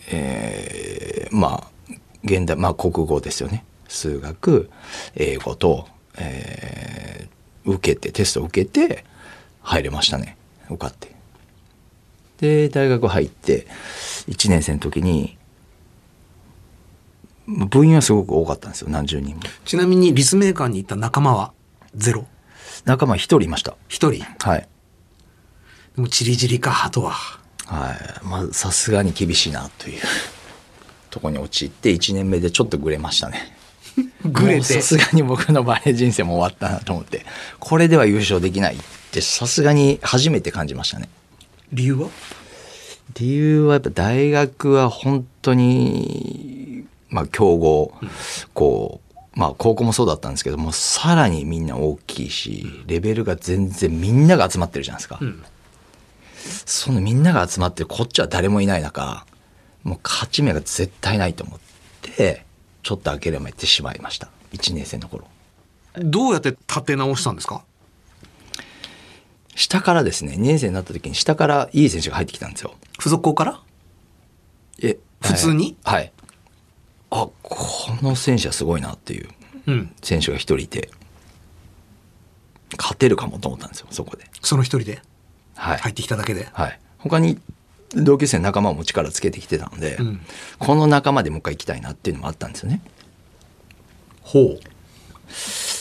[0.10, 4.70] えーまあ現代まあ国語ですよね数学
[5.16, 7.38] 英語と、えー
[7.70, 9.04] 受けてテストを受けて
[9.62, 10.38] 入れましたね。
[10.70, 11.14] 受かって。
[12.38, 13.68] で大学入って
[14.30, 15.38] 1年生の時に
[17.46, 19.42] 部員はすごく多かったんですよ何十人も。
[19.66, 21.52] ちなみに立命館に行った仲間は
[21.94, 22.26] ゼロ？
[22.86, 23.76] 仲間1人いました。
[23.90, 24.24] 一人？
[24.24, 24.68] はい。
[25.98, 27.12] でもチリチリかあとは。
[27.66, 28.26] はい。
[28.26, 30.02] まあさすがに厳しいなという
[31.10, 33.57] とこに陥って1年目でちょっとグレましたね
[34.26, 34.64] グレて。
[34.64, 37.26] さすがに僕のバレー人生も終わったなと思って。
[37.60, 38.78] これでは優勝できないっ
[39.12, 41.10] てさすがに初めて感じましたね。
[41.72, 42.10] 理由は？
[43.16, 47.94] 理由はやっぱ大学は本当にまあ強豪、
[48.54, 49.02] こ
[49.36, 55.44] うまあ高校もそうだったんですけどもさらにみんな大きいしレベルが全然みんなが集まってるじゃないですか、ん。
[56.66, 59.26] そのみんなが集まってこっちは誰もいない中
[59.84, 61.60] もう勝ち目が絶対ないと思っ
[62.02, 62.46] て
[62.88, 64.30] ちょっと諦めてしまいました。
[64.54, 65.28] 1年生の頃。
[65.96, 67.66] どうやって立て直したんですか？
[69.56, 72.76] 下からですね2年生になった時に下からいい選手が入ってきたんですよ。
[72.98, 73.62] 付属校から？
[74.82, 75.76] え普通に？
[75.84, 76.14] はい。
[77.10, 77.58] あこ
[78.02, 79.28] の選手はすごいなっていう
[79.66, 79.94] うん。
[80.02, 80.90] 選手が一人いて
[82.78, 84.24] 勝てるかもと思ったんですよそこで。
[84.42, 85.02] その一人で？
[85.56, 86.48] はい、入ってきただけで？
[86.54, 87.38] はい、他に
[87.96, 90.22] 同級生の仲間も力つけてきてたので、うん。
[90.60, 92.82] この仲間でもう一回行きたいなっていうのもあったんですよね。
[94.22, 94.60] ほう。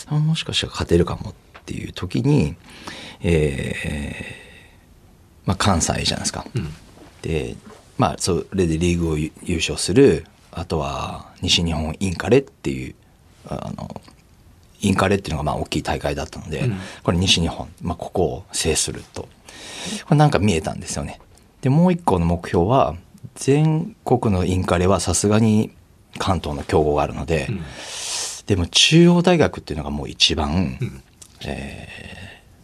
[0.07, 2.57] あもしかしたら勝てるかもっていう時に
[3.23, 6.75] えーまあ関西じゃないですか、ん。
[7.23, 7.57] で
[7.99, 12.95] まあそれでリーグを優優勝するあとは西日本インカレっていう
[13.49, 14.01] あの
[14.81, 16.79] インカレっていうのがまあ大きい大会だったので、うん。
[17.03, 19.29] これ西日本、まあ、ここを制すると。
[20.05, 21.21] これなんか見えたんですよね
[21.61, 22.97] でもう一個の目標は
[23.35, 25.73] 全国のインカレはさすがに
[26.19, 27.49] 関東の強豪があるので、
[28.47, 30.79] でも中央大学っていうのがもう一番、
[31.45, 31.89] え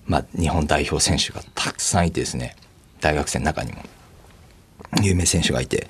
[0.07, 2.57] ーまあ、日本代表選手がたくさんいてですね。
[3.01, 3.83] 大学生の中にも。
[5.03, 5.89] 有名選手がいて。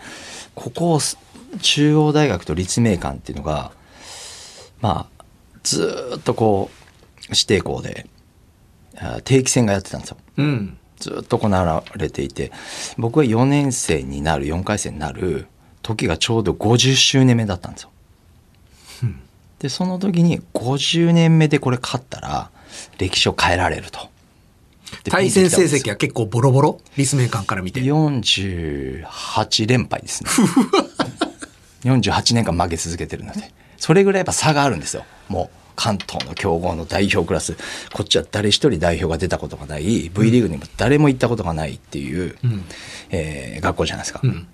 [0.55, 1.19] ここをす
[1.61, 3.73] 中央大学と立命館っていうのが
[4.81, 5.25] まあ
[5.62, 8.07] ずーっとこう指定校で
[8.97, 10.17] あ定期戦がやってたんですよ。
[10.38, 12.53] うんずっと行われていて
[12.97, 15.47] 僕は4年生になる4回生になる
[15.83, 17.91] 時がちょうど50周年目だったんですよ。
[19.59, 22.51] でその時に50年目でこれ勝ったら
[22.99, 24.11] 歴史を変えられると。
[25.05, 26.81] で対戦成績は結構ボロボロ？
[26.97, 30.31] 立命館から見て48連敗ですね。
[31.85, 37.57] 48年間負け続けてるのでそれぐらいやっぱ差があるんですよもう関東の強豪の代表クラス。
[37.92, 40.11] こっちは誰一人代表が出たことがない。
[40.11, 42.64] V リーグにも誰も行ったことがないっていう、うん。
[43.11, 44.47] えー学校じゃないですか、うん。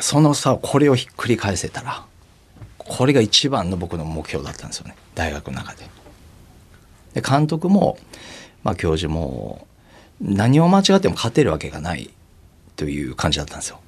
[0.00, 2.06] そのさこれをひっくり返せたら
[2.78, 4.96] これが一番の僕の目標だったんですよね。
[5.14, 5.84] 大学の中で。
[7.12, 7.98] で監督も、
[8.62, 9.66] まあ、教授も
[10.22, 12.08] 何を間違っても勝てるわけがない
[12.76, 13.80] という感じだったんですよ。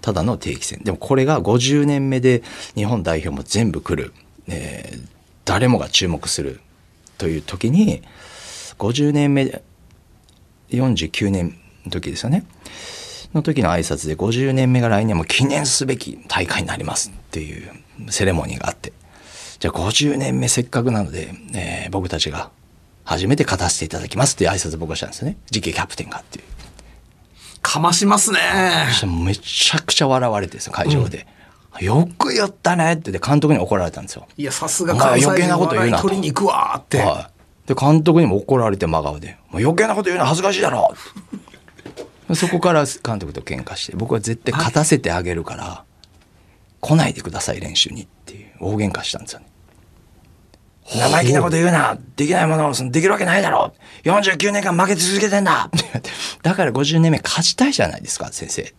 [0.00, 0.84] ただの定期戦。
[0.84, 2.44] でもこれが50年目で
[2.76, 4.14] 日本代表も全部来る、
[4.46, 6.60] えー誰もが注目する
[7.18, 8.02] という時に
[8.78, 9.62] 50年目
[10.70, 12.44] 49年の時ですよね。
[13.34, 17.70] の時の挨拶で50年目が来年も記念すべき大会になりますっていう
[18.10, 18.92] セレモニーがあって。
[19.58, 22.50] じゃあ50年目せっかくなので、えー僕たちが
[23.04, 25.36] 初めて勝たせていただきますっていう挨拶を僕はしたんですよね。
[25.46, 26.44] 次期キャプテンがっていう。
[27.62, 28.38] かましますね。
[29.24, 31.26] めちゃくちゃ笑われてですよ会場で、
[31.80, 36.98] よく言ったねってで監督に怒られたんですよいや、さすが余計なこと言うな取りに行くわーって。
[36.98, 37.30] は
[37.66, 37.68] い。
[37.68, 40.94] で、監督にも怒られて真顔で、もう余計なこと言うの恥ずかしいだろ
[42.34, 45.84] そこから監督と喧嘩して、僕は絶対勝たせてあげるから、
[46.80, 49.46] 来ないでください、練習にっていう大喧嘩したんですよね。
[50.94, 53.72] 生意気なこと言うなできないものをそのできるわけないだろ
[54.04, 55.70] !49 年間負け続けてんだ
[56.42, 58.74] だから50年目勝ちたいじゃないですか、先生。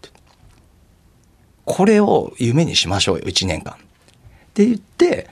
[1.66, 3.74] これを夢にしましょうよ、1年間。
[3.74, 3.78] っ
[4.54, 5.30] て言って、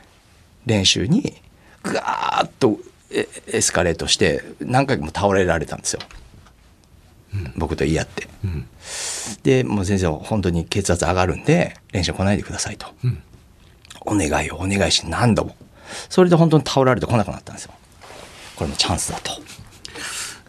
[0.66, 1.42] 練習に
[1.84, 2.78] ガーッと
[3.12, 6.00] エエスカレートして何回も倒れられたんですよ、
[7.58, 8.28] 僕と言い合って、
[9.44, 12.88] でもう先生本当に血圧上がるんで練習来ないでくださいと、
[14.02, 15.56] お願いをお願いし何度も。
[16.10, 17.74] それで本当に倒られてこなくなったんですよ。
[18.56, 19.32] これもチャンスだと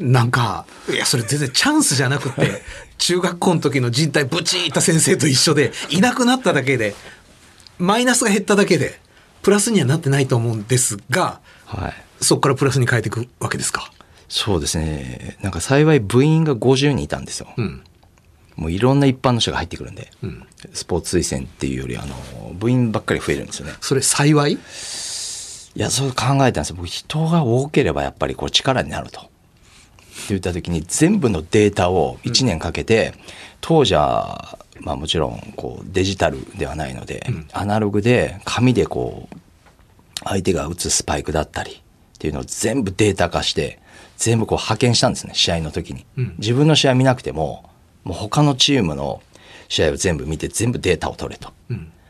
[0.03, 2.63] なんか、いや、それ全然チャンスじゃなくて、
[2.99, 6.95] 中学校の時の人体ブチーった先生と一緒で、いなくなっただけで、
[7.79, 9.01] マイナスが減っただけで、
[9.43, 13.91] プラスにはなってないと思うんですが、はいそこからプラスに変えていくわけですか？
[14.29, 17.83] そうですねなんか幸い部員が50人いたんですよ、うん。
[18.55, 20.47] もういろんな一般の人が入ってくるんで、うん。
[20.73, 22.15] スポーツ推薦っていうよりあの
[22.55, 24.53] 部員ばっかり増えるんですよねそれ幸い？
[24.53, 24.57] い
[25.75, 26.77] や、そう考えたんですよ。
[26.77, 29.32] 僕、人が多ければやっぱりこう力になると。
[30.13, 33.15] って言った時に全部のデータを1年かけて、
[33.61, 39.37] 当時は、まあもちろんこうデジタルではないので、アナログで紙でこう、
[40.25, 43.81] 相手が打つスパイクだったりっていうのを全部データ化して、
[44.17, 46.07] 全部こう派遣したんですね、試合の時に。
[46.39, 47.69] 自分の試合見なくても、
[48.05, 49.23] もう他のチームの
[49.69, 51.53] 試合を全部見て全部データを取れと。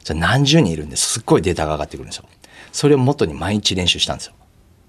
[0.04, 2.24] じゃあ何十人いるんですっごいデータが上がってくるんですよ。
[2.72, 4.34] それを元に毎日練習したんですよ。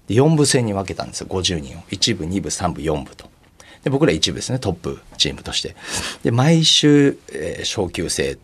[0.08, 1.80] で4部制に分けたんですよ、50人を。
[1.90, 3.30] 1部、2部、3部、4部と。
[3.82, 5.76] で僕ら1部ですね、トップチームとして。
[6.22, 8.38] で、毎週、えー昇級生っ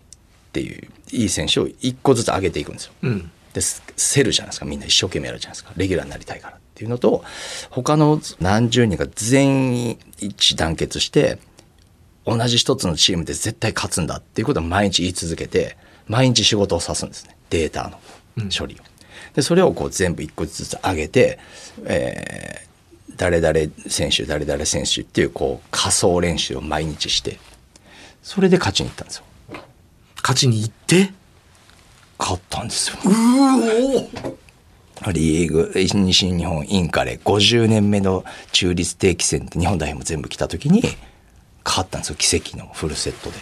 [0.52, 2.92] ていういい選手を1個ずつ上げていくんですよ。
[3.02, 3.30] うん。
[3.52, 7.24] でスセルじゃないですかみんな一生懸命やるじゃないですかレギュラーになりたいからっていうのと
[7.70, 11.38] 他の何十人が全員一致団結して
[12.24, 17.90] 同じ一つのチームで絶対勝つんだっていうことを毎日言い続けて毎日仕事をさすんですねデータ
[18.36, 18.89] の処理を。
[19.34, 21.38] でそれをこう全部一個ずつ上げて、
[21.84, 22.70] えー
[23.16, 27.38] 誰々選手誰々選手っていうこう仮想練習を毎日して
[28.22, 29.24] それで勝ちに行ったんですよ。
[30.22, 31.12] 勝ちに行って、
[32.18, 32.96] 勝ったんですよ。
[35.12, 40.82] リーグ西日本インカレ50年目の中立定期戦って日本代表も全部来た時に
[41.64, 42.16] 勝ったんですよ。
[42.16, 43.36] 奇跡のフルセットで。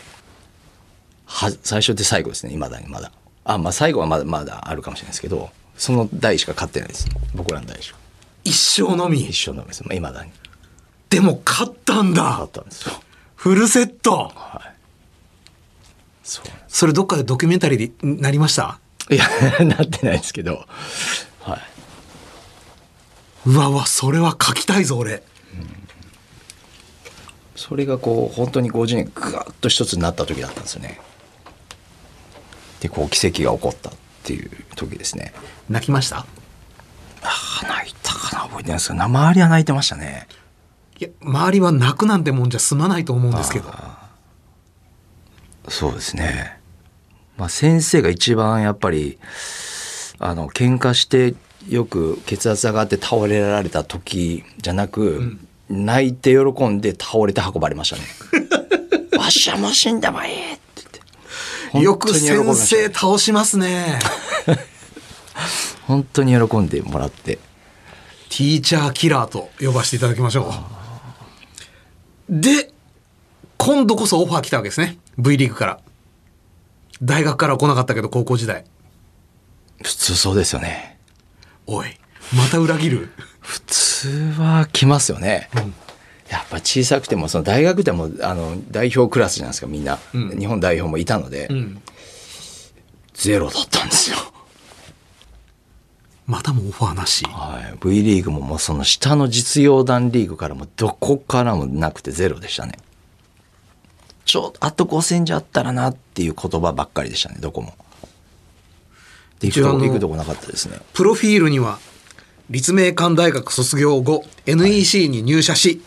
[1.26, 2.52] は最初で最後ですね。
[2.52, 3.10] いまだにまだ。
[3.44, 7.06] あまあ最後はまだまだあるかもしれないですけどその代しか勝ってないです。
[7.34, 7.98] 僕らの代しか。
[8.44, 9.20] 一生のみ？
[9.24, 9.32] 一。
[9.34, 9.82] 緒のです。
[9.92, 10.30] いまだに。
[11.08, 12.22] でも勝ったんだ。
[12.24, 12.92] 勝ったんですよ。
[13.36, 14.32] フルセット。
[16.24, 18.80] そうそれどっかでドキュメンタリーになりました？
[19.10, 19.24] いや
[19.64, 20.66] なってないですけど。
[21.40, 21.60] はい。
[23.46, 25.22] うわうわ、それは書きたいぞ、俺。
[27.56, 31.00] それがこう本当に50年ぐわっと一つになった時だったんですよね。
[32.80, 33.90] でこう奇跡が起こった
[34.34, 35.32] っていう時ですね。
[35.70, 36.18] 泣きました？
[36.18, 36.26] あ
[37.22, 40.28] あ泣いたかな覚えてないですけど周りは泣いてましたね。
[41.00, 43.72] いや、周りは泣くなんてもんじゃ済まないと思うんですけど。
[45.68, 46.58] そうですね。
[47.38, 49.18] まあ先生が一番やっぱり
[50.18, 51.34] あの喧嘩して
[51.68, 55.38] よく血圧上がって倒れられた時じゃなく、
[55.70, 58.02] 泣いて喜んで倒れて運ばれましたね。
[59.18, 60.32] わしはもう死んでもいい
[61.74, 63.98] よく先生倒しますね。
[65.86, 67.38] 本当に喜んでもらって
[68.28, 70.52] ティーチャーキラーと呼ばせていただきましょ
[72.30, 72.40] う。
[72.40, 72.72] で、
[73.56, 74.98] 今度こそオファー来たわけですね。
[75.16, 75.80] V リーグから。
[77.02, 78.64] 大学からは来なかったけど、高校時代。
[79.82, 80.98] 普通そうですよね
[81.66, 81.86] おい、
[82.36, 83.10] また裏切る。
[83.40, 85.48] 普通は来ますよね。
[86.30, 89.98] やっぱ小さくても、その大学でもあの代表クラスじゃないですか、みんな。
[90.14, 91.82] うん日本代表もいたので、うん。
[93.14, 94.16] ゼロだったんですよ。
[96.26, 97.24] またもオファーなし。
[97.24, 97.78] はい。
[97.82, 102.74] V リーグももうその下の実業団リーグからもどこからもなくてゼロでしたね。
[104.26, 107.72] ちょ、あと5戦じゃあったらなっていう言葉ばっかりでしたね、どこも。
[109.40, 110.78] で行くとこなかったですね。
[110.92, 111.78] プロフィールには、
[112.50, 115.80] 立命館大学卒業後、NEC に入社し、はい。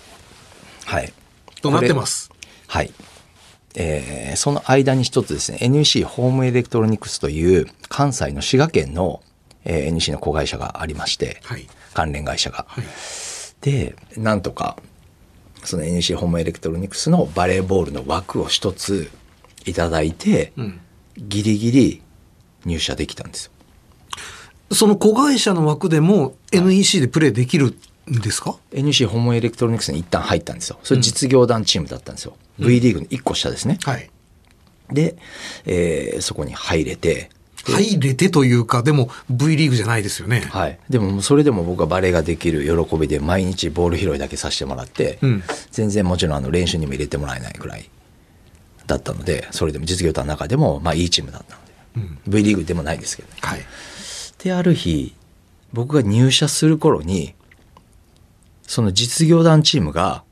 [1.61, 2.31] となってます。
[2.67, 2.91] はい。
[3.75, 9.21] えーその間に一つですね、NEC ホームエレクトロニクスという関西の滋賀県の、
[9.65, 11.67] えー NEC の子会社がありまして、はい。
[11.93, 12.65] 関連会社が。
[12.67, 12.85] はい。
[13.61, 14.77] で、なんとか、
[15.63, 19.11] その NEC ホームエレクトロニクスのバレーボールの枠を一つ
[19.65, 20.79] いただいて、うん。
[21.17, 22.01] ギリギリ
[22.65, 23.51] 入社できたんですよ。
[24.71, 27.75] その子会社の枠でも NEC でプレーできるん
[28.07, 30.79] ですか？NEC ホームエレクトロニクスに一旦入ったんですよ。
[30.83, 32.35] それ実業団チームだったんですよ。
[32.59, 33.77] V リーグの1個下ですね。
[33.83, 34.09] はい。
[34.91, 35.15] で、
[35.65, 37.29] えーそこに入れて、
[37.65, 40.41] 入れてというか、でも V リーグじゃないですよね。
[40.49, 40.79] はい。
[40.89, 47.89] でもそれでも僕はバレーができる喜びで毎日ボール拾いだけさせてもらって、うん全然もちろんあの練習にも入れてもらえないくらい
[48.87, 51.55] だったので、それでも実業団の中でもまあいいチームだった
[51.99, 53.35] ので、V リーグでもないですけどね。
[53.41, 53.59] はい。
[54.43, 55.13] で、ある日、
[55.71, 57.35] 僕が入社する頃に、
[58.71, 60.23] その実業団チームが、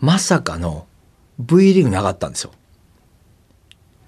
[0.00, 0.84] まさかの
[1.38, 2.50] V リーグに上がったんですよ。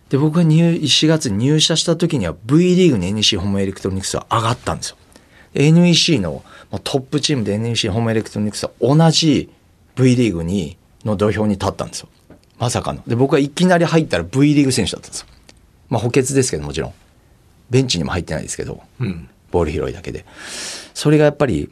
[0.08, 4.96] で、僕が入4月に入社した時には V リーグに NEC ホームエレクトロニクスは上がったんですよ。
[5.52, 6.42] で NEC の
[6.82, 9.48] トップチームで NEC ホームエレクトロニクスは同じ
[9.94, 12.08] V リーグにの土俵に立ったんですよ。
[12.58, 13.04] まさかの。
[13.06, 15.28] で、僕はいきなり入ったら V リーグ選手だったんですよ。
[15.90, 16.94] まあ補欠ですけどもちろん。
[17.70, 18.82] ベンチにも入ってないですけど。
[18.98, 19.28] うん。
[19.52, 20.24] ボール拾いだけで。
[20.92, 21.70] それがやっぱり、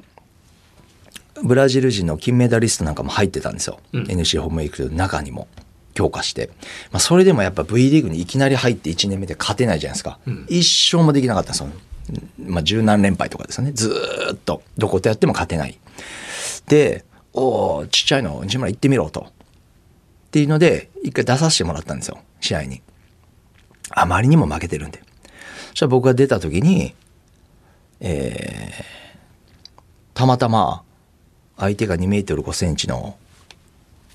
[1.42, 3.80] ブラジル人の金メダリストなんかも入ってたんですよ。
[3.92, 5.48] NC ホームエレクトの中にも
[5.94, 6.50] 強化して。
[6.90, 10.18] まあ、それでもやっぱ V リーグにいきなり入って1年目で勝てないじゃないですか。
[10.48, 11.68] 一生もできなかったんですよ。
[12.46, 13.72] まあ、十何連敗とかですよね。
[13.72, 15.78] ずーっと、どことやっても勝てない。
[16.66, 19.26] で、おーちっちゃいの、西村行ってみろと。
[19.28, 19.32] っ
[20.30, 22.18] ていうので、一回出させてもらったんですよ。
[22.40, 22.82] 試合に。
[23.90, 25.02] あまりにも負けてるんで。
[25.70, 26.94] そしたら僕が出た時に、
[28.00, 29.02] えー
[30.14, 30.82] たまたま
[31.62, 33.16] 相手が2メートル5センチの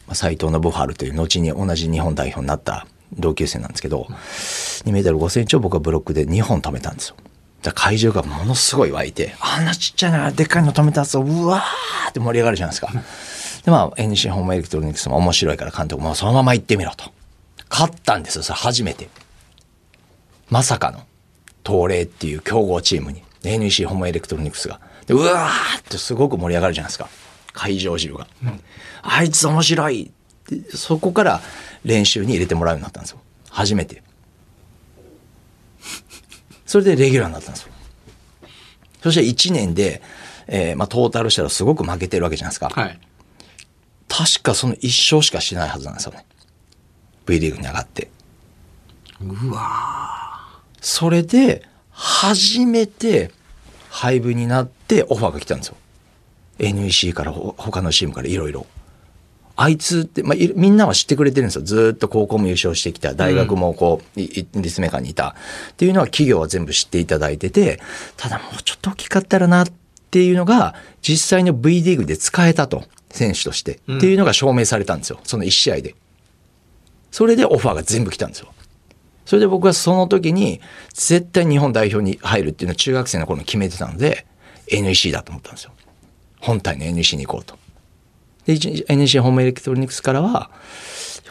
[0.06, 7.16] まあ斉藤信春という後に同じ日本代表になった同級生なんですけど、2メートル5センチを僕はブロックで2本止めたんですよ。
[7.62, 12.92] だ会場がものすごい湧いて、あんなちっちゃいな、でっかいの止めたぞ、うわーって盛り上がるじゃないですか。
[13.64, 17.12] で、まあ、NC ホームエレクトロニクスも面白いから監督もそのまま行ってみろと。
[17.70, 19.10] 勝ったんですよ、それ初めて。
[20.50, 21.02] まさかの
[21.66, 27.10] 東レっていう強豪チームに NEC ホームエレクトロニクスがでうわーってすごく盛り上がるじゃないですか
[27.58, 28.28] 会場中が、
[29.02, 30.12] あいつ面白い。
[30.54, 31.42] ってそこから
[31.84, 33.20] 練習に入れてもらうようになったんですよ。
[33.50, 34.04] 初めて。
[36.68, 37.72] それでレギュラーになったんですよ。
[39.02, 40.04] そして1年で、
[40.46, 43.00] えーまあ、トータルしたらすごく負けてるわけじゃないですか、はい。
[44.08, 46.26] 確かその1勝しかしてないはずなんですよね。
[47.26, 48.10] V リーグに上がって。
[49.20, 53.32] うわそれで、初めて
[53.90, 55.78] 配分になってオファーが来たんですよ。
[56.60, 58.66] NEC からほ他のチームからいろいろ。
[59.60, 61.64] あいつって、まあ、いみんなは知ってくれてるんですよ。
[61.64, 63.16] ずーっと高校も優勝してきた。
[63.16, 65.36] 大学もこう、いい立命館にいた。
[65.72, 67.80] っていうのは企業は全部知っていただいてて、
[68.18, 69.68] ただもうちょっと大きかったらなっ
[70.12, 72.84] ていうのが、実際の V リーグで使えたと。
[73.10, 73.80] 選手として。
[73.92, 75.20] っていうのが証明されたんですよ。
[75.24, 75.96] その1試合で。
[77.10, 78.54] それでオファーが全部来たんですよ。
[79.26, 80.62] それで僕はその時に
[80.94, 84.26] 絶対日本代表に入るっていうのを中学生の頃に決めてたので
[84.72, 85.72] NEC だと思ったんですよ。
[86.48, 87.58] 本体の NEC に行こうと。
[88.46, 90.50] で、一 NEC ホームエレクトロニクスからは、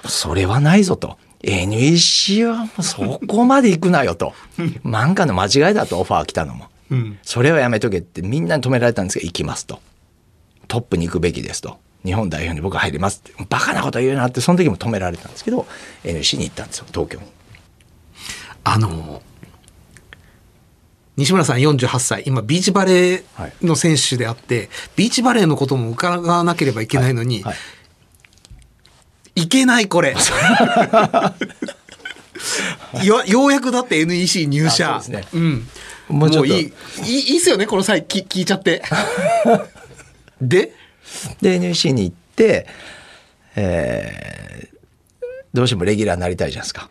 [0.07, 1.17] それはないぞと。
[1.43, 4.35] NEC はもうそこまで行くなよと。
[4.85, 6.67] 漫画の間違いだとオファー来たのも。
[6.91, 7.19] うん。
[7.23, 9.81] それはやめとけってみんなに止められたんですけど、行きますと。
[10.69, 11.79] トップに行くべきですと。
[12.05, 13.45] 日本代表に僕は入りますって。
[13.49, 15.67] バカなこと言うなって、その時も止められたんですけど、
[16.05, 17.27] NEC に行ったんですよ、東京に。
[18.65, 19.23] あの、
[21.17, 27.57] 西村さん48歳、今ビーチバレーの選手であって、ビーチバレーのことも伺わなければいけないのに、はい
[29.39, 30.17] いけないこれ。
[33.05, 35.03] よようやくだって NEC 入社。
[35.07, 35.69] うですうん。
[36.09, 36.73] もうちょっともういい、
[37.05, 38.83] いいいいっすよね、この際、き聞いちゃって。
[40.41, 40.73] で、
[41.43, 42.67] で NEC に行って、
[43.57, 44.77] えー
[45.57, 46.91] どうしてもレギュラーになりたいじゃないですか。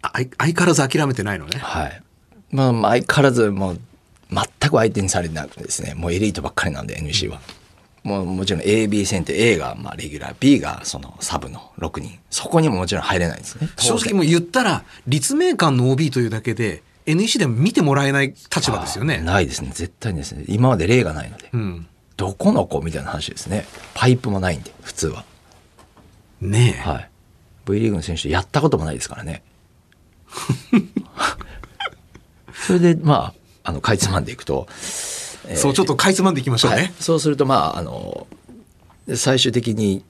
[0.00, 1.58] あ相相変わらず諦めてないのね。
[1.58, 2.02] はい。
[2.52, 3.80] まあ、まあ相変わらずもう、
[4.30, 7.40] 全く相手にされてなくてですね、もうエリートばっかりなんで NEC は。
[8.04, 12.18] もうもちろん AB 戦って A がまあレギュラー、B がそのサブの6人。
[12.30, 13.68] そこにももちろん入れないんですね。
[13.76, 19.18] 正直もう言ったら、立命館の OB というだけで、NEC でも見てもらえない立場ですよね。
[19.18, 19.70] ないですね。
[19.72, 20.44] 絶対にですね。
[20.48, 21.50] 今まで例がないので。
[21.52, 21.86] うん。
[22.16, 23.66] どこの子みたいな話ですね。
[23.94, 25.24] パイプもないんで、普通は。
[26.40, 26.88] ねえ。
[26.88, 27.10] はい。
[27.66, 29.42] V リーグの選手やったこともないですからね。
[32.66, 34.66] それで、まあ、あの、かいつまんでいくと、
[35.48, 36.76] えーそう、ちょっとかいつまんでいきましょうね。
[36.76, 38.26] はい、そうするとまああの
[39.14, 40.04] 最終的に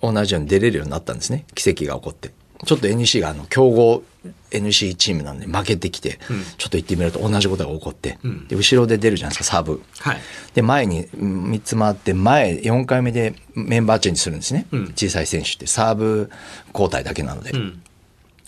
[0.00, 1.44] 同じように出れるようになったんですね。
[1.54, 2.30] 奇跡が起こって。
[2.66, 4.02] ちょっと NEC があの強豪
[4.50, 6.18] NC チームなんで負けてきて、
[6.58, 8.46] ちょっと行ってみると同じことが起こって、ん。
[8.48, 9.82] で後ろで出るじゃないですかサーブ。
[9.98, 10.18] はい。
[10.54, 14.84] で前にうん3つ回って前4回目でメンバーチェンジするんですね、うん。
[14.94, 15.66] 小さい選手って。
[15.66, 16.30] サーブ
[16.72, 17.82] 交代だけなので、うん。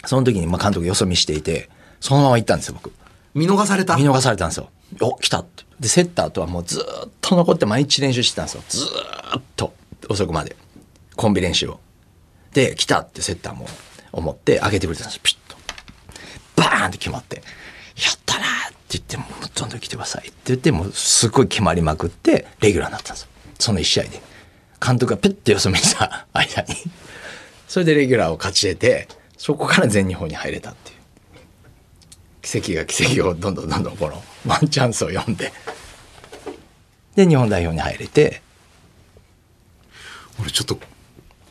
[0.05, 1.71] その時にまあ監督よそ見していて
[2.01, 2.93] そのまま行ったんですよ僕
[3.35, 3.97] 見逃された。
[3.97, 4.69] 見逃されたんですよ。
[5.01, 5.65] お来たって。
[5.81, 8.63] で、セッターとはもうずっと残って毎日練習してたんですよ。
[8.69, 8.87] ず
[9.39, 9.73] っと
[10.09, 10.57] 遅くまで。
[11.17, 11.81] コンビ練習を。
[12.53, 13.67] で、来たってセッターも
[14.13, 15.57] 思って上げてくれたんですよピッと。
[16.57, 17.43] バーンって決まって、や
[18.15, 18.47] ったなっ
[18.89, 23.29] て言って、もうどんどん来てくださいって言って、もうすごい決まりまくって、レギュラーになったんですよ。
[23.59, 24.23] その一試合で。
[24.85, 26.75] 監督がペッてよそ見した間に。
[27.69, 29.09] それでレギュラーを勝ち得て、
[29.39, 30.92] そこから全日本に入れたっていう。
[32.43, 35.53] 奇跡が奇跡をどんどんどんどんこの ワンチャンスを読んで。
[37.15, 38.43] で日本代表に入れて。
[40.41, 40.79] 俺ちょっと、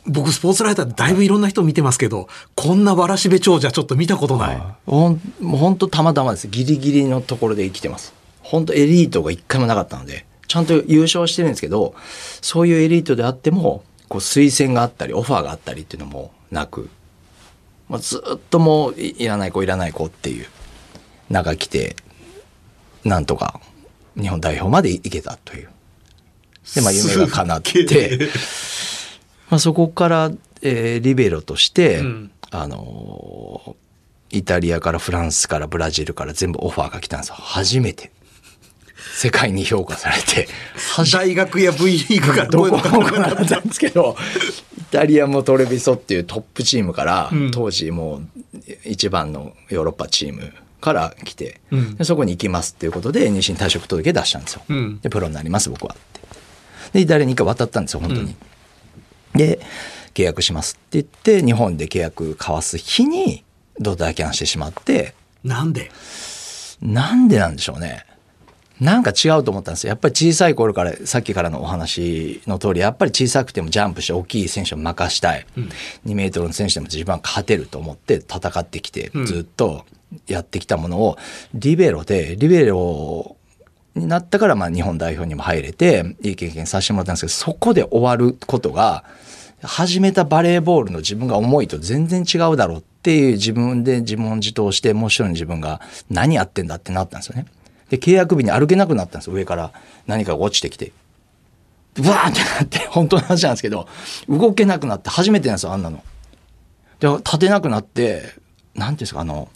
[0.06, 4.62] 僕スポーツライターでだいぶいろんな人見てますけど、こんなわらしべ長者ちょっと見たことない。
[4.86, 6.48] ほんもうほんとたまたまです。
[6.48, 8.12] ギリギリのところで生きてます。
[8.42, 11.94] 本当エリートが一回もなかったのでちゃんと優勝してるんですけど
[12.42, 16.90] そういうエリートであってもこう推薦があったりオファーがあったりっていうのもなく、
[17.88, 20.46] まあ、ずっともういいらない子いらない子っていう
[21.32, 21.96] 中来て
[23.04, 23.60] なんとか
[24.20, 25.68] 日本代表まで行けたという。
[26.74, 28.28] でまあ夢が叶って
[29.50, 30.30] まあ、そこから、
[30.62, 32.30] えーリベロとして、うん。
[32.50, 33.74] あのー
[34.34, 37.34] イタリアからフランスからブラジルから全部オファーが来たんですよ。
[37.34, 38.10] 初めて。
[39.14, 40.48] 世界に評価されて。
[40.74, 44.16] 初 大学や V リーグからどこも来なかったんですけど
[44.78, 47.50] イタリアもトレビソっていうトップチームから、うん。
[47.50, 48.22] 当時も
[48.54, 51.94] う一番のヨーロッパチームから来て、うん。
[51.96, 55.00] でそこに行きますっていうことで西に退職届出したんですよ、うん。
[55.00, 56.20] でプロになります僕はって。
[56.92, 58.36] でイタリアに一回渡ったんですよ本当に、
[59.34, 59.60] で
[60.12, 63.44] 契約しますって言って日本で契約交わす日に
[63.78, 65.14] ドタキャンしてしまって。
[65.42, 65.90] なんで？
[66.82, 68.04] なんでなんでしょうね。
[68.80, 69.90] なんか違うと思ったんですよ。
[69.90, 75.46] やっぱり小さい頃から、さっきからのお話の通り、やっぱり小さくてもジャンプして大きい選手を任したい。
[76.04, 79.26] 2メートルの選手でも自分は勝てると思って戦ってきて、うん。
[79.26, 79.86] ずっと
[80.26, 81.16] やってきたものを、
[81.54, 83.36] リベロで、リベロ
[83.94, 89.04] になったから、まあ日本代表にも入れて、いい経験させてもらったんですけど、そこで終わることが、
[89.62, 97.46] 始めたバレーボールの自分が思いと全然違うだろうっていう自分で自問自答して、もう一人の自分が何やってんだってなったんですよね。
[97.88, 99.30] で、契約日に歩けなくなったんです。
[99.30, 99.72] 上から
[100.06, 100.92] 何かが落ちてきて。
[101.98, 103.86] うわーってなって、本当の話なんですけど、
[104.28, 106.02] 動けなくなって初めてなんですよ、あんなの。
[107.00, 108.34] で、立てなくなって、
[108.74, 109.48] なんていうんですか、あの、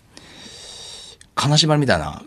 [1.37, 2.23] 金縛りみたいな、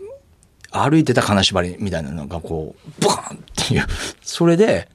[0.70, 3.86] 歩いてた金縛りみたいなのがこう、ボカンっていう、
[4.22, 4.88] それで、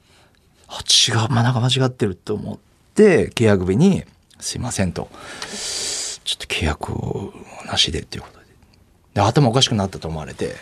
[0.66, 2.58] あ、違う、まあ、なんか間違ってると思っ
[2.94, 4.02] て、契約日に、
[4.40, 5.08] すいませんと、
[6.24, 7.32] ちょっと契約を
[7.66, 8.46] なしでっていうことで。
[9.14, 10.56] で、頭おかしくなったと思われて、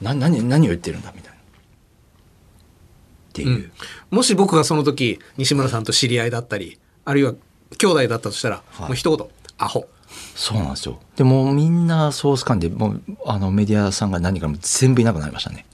[0.00, 1.34] な、何、何を言ってるんだみたいな。
[1.34, 3.48] っていう。
[3.48, 3.72] うん
[4.10, 7.34] もし僕がその時西村さんと知り合いだったりあるいは
[7.78, 9.26] 兄弟だったとしたら、はいもう一言
[9.58, 9.88] 「アホ
[10.34, 10.98] そうなんですよ。
[11.16, 15.66] でもうみんなソース感で、もう、あの、メディアさんが何かも全部いなくなりましたね。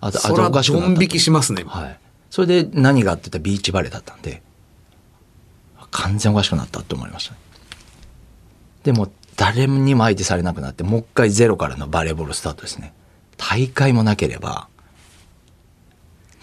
[0.00, 1.98] あ」と、あとおかしくなった引きしますね、はい。
[2.30, 4.42] それで何があって言ったらビーチバレーだったんで、
[5.90, 7.38] 完全おかしくなったって思いましたね。
[8.84, 12.92] でも、誰にも相手されなくなって、もう一回ゼロからのバレーボールスタートですね。
[13.36, 14.68] 大会もなければ、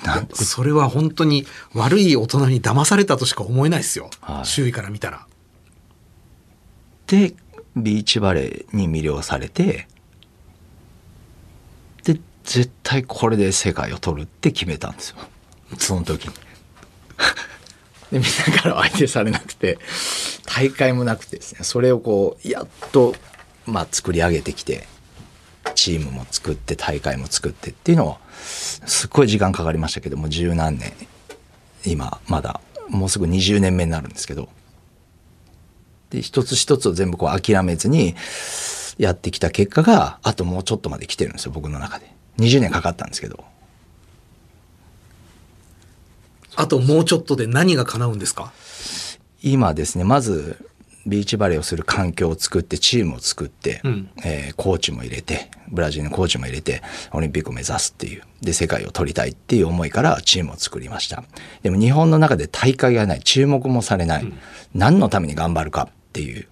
[0.04, 5.26] なんそれは本当に悪い大人に騙されたとしか思えないですよ、はい周囲から見たら
[7.08, 7.34] で
[7.76, 9.88] ビーチバレーに魅了されて
[12.04, 15.18] で絶対これで世界を取るって決めたんですよ。
[15.78, 16.34] その時に。
[18.12, 19.80] でみんなから相手されなくて
[20.46, 21.60] 大会もなくてですね。
[21.64, 23.16] それをこうやっと
[23.66, 24.88] まあ作り上げてきて
[25.74, 30.94] チームも作って大会も作ってっていうのをすっごい時間かかりましたけども十何年
[31.86, 34.50] 今まだもうすぐ20年目になるんですけど
[36.10, 38.16] で一つ一つを全部こう諦めずに
[38.98, 42.14] やってきた結果があともうちょっとまで来てるんですよ僕の中で。
[42.38, 43.44] 20年かかったんですけど。
[46.56, 48.54] あともうちょっとで何が叶うんですか？
[49.42, 50.70] 今ですねまず
[51.06, 54.10] ビーチバレーをする環境を作ってチームを作って、うん。
[54.24, 56.82] えーコーチも入れてブラジルのコーチも入れて
[57.12, 61.24] オリンピックを目指すっていうで世界を取りたいっていう思いからチームを作りました。
[61.62, 63.20] でも日本の中で大会がない。
[63.22, 64.34] 注目もされない、
[64.74, 66.48] 何のために頑張るかっていう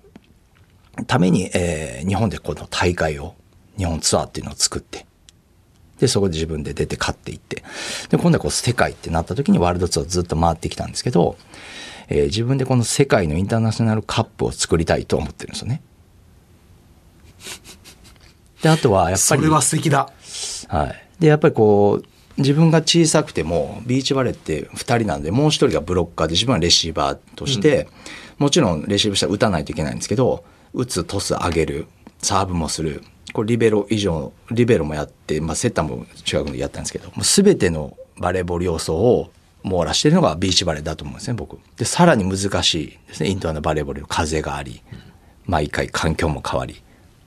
[1.07, 3.35] ために、えー日本でこの大会を
[3.77, 5.05] 日本ツアーっていうのを作って
[5.99, 7.63] でそこで自分で出て勝っていって
[8.09, 11.37] で今度はこう世界ってなった時にワールドツアーずっと回ってきたんですけど、
[12.09, 15.81] えー自分でこの世界のインターナショナルカップを作りたいと思ってるんですよね。
[18.61, 20.09] であとはやっぱりそれは素敵だ。
[20.67, 27.87] はい、でやっぱりこう自分が小さくてもビーチバレーって2人なんでもう1人がブロッカーで自分はレシーバーとして、
[28.37, 30.43] もちろんレシーブしたら打たないといけないんですけど
[30.73, 31.87] 打つトス上げる
[32.19, 39.31] サーブもするこれリベロ以上リベロもやって、まあ、セッターも中学の時やったんですけどもう全てのバレーボール要素を
[39.63, 41.57] 網羅してるのがビーチバレーだと思うんですね僕。
[41.77, 44.81] でさらに難しいですねインドアのバレーボール風があり
[45.45, 46.81] 毎回環境も変わり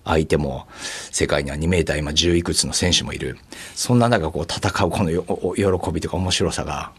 [0.04, 0.66] 相手も
[1.10, 3.38] 世界には2メーター今10いくつの選手もいる
[3.74, 5.10] そんな中こう戦うこの
[5.54, 6.92] 喜びとか面白さが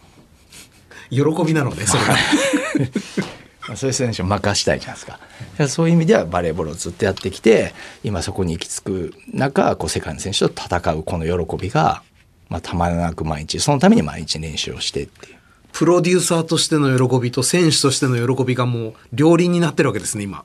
[1.10, 2.16] 喜びなのね、それが。
[3.68, 5.20] まあそういう選手を任したいじゃないですか
[5.68, 12.02] そういう意味ではバレーボールをずっとやってきて今そこに行き着く中こう世界の選手と戦うこの喜びが、
[12.50, 15.38] まあ、たまらなく毎日そのために毎日練習をしてっていう
[15.74, 20.44] プロデューサーとしての喜びと選手としての喜びがもう両輪になってるわけですね、今。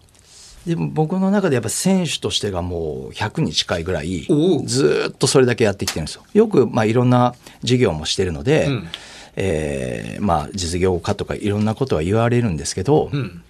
[0.67, 4.27] でも僕の中でやっぱ選手としてがもう100に近いぐらい
[4.67, 6.23] ずーっとそれだけやってきてるんですよ。
[6.35, 8.89] よくまあいろんな授業もしてるので、うん
[9.37, 13.43] えーまあ実業家とかいろんなことは言われるんですけど、うん。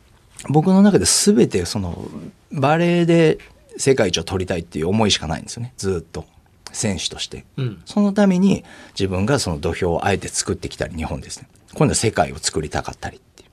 [0.49, 2.09] 僕の中で全てその
[2.51, 3.39] バレーで
[3.77, 6.25] 世界一を取りたいっていう思いしかないんですよねずーっと
[6.73, 7.45] 選手として。
[7.57, 7.83] うん。
[7.85, 8.65] そのために
[8.99, 11.49] 自分がその土俵をあえて作ってきたり日本ですね。
[11.75, 13.49] 今度は世界を作りたかったりっていう。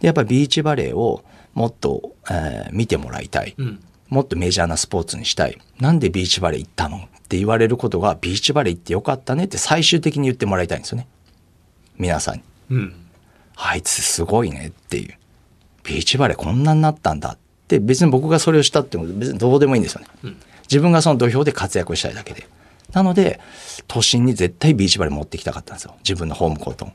[0.00, 3.80] でやっぱりビーチバレーをもっと、えー見てもらいたい、うん。
[4.08, 5.58] もっとメジャーなスポーツにしたい。
[5.80, 11.06] なんでビーチバレー行ったのって言われることがビーチバレー行ってよかったねって最終的に言ってもらいたいんですよね。
[11.96, 12.42] 皆さんに。
[12.70, 12.94] うん。
[13.56, 15.14] あいつすごいねっていう。
[15.84, 17.38] ビーチバレーこんなになったんだっ
[17.68, 20.34] て別に僕がそれをしたっても別にどうでもいいんですよね、
[20.64, 22.46] 自分がその土俵で活躍したいだけで
[22.92, 23.40] なので
[23.88, 26.92] 都心に絶対ビーチバレー持ってきたかったんですよ自分のホームコートを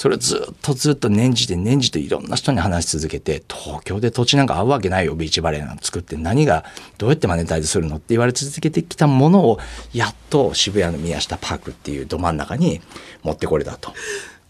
[0.00, 6.64] それをずっとずっと念じて念じていろんな人に話し続けて東京で土地なんか合うわけないよビーチバレーなんて作って何が
[6.96, 9.58] どうやってマネタイズするのって言われ続けてきたものを
[9.92, 12.80] やっと渋谷の宮下パークっていうど真ん中に
[13.22, 13.92] 持ってこれたと。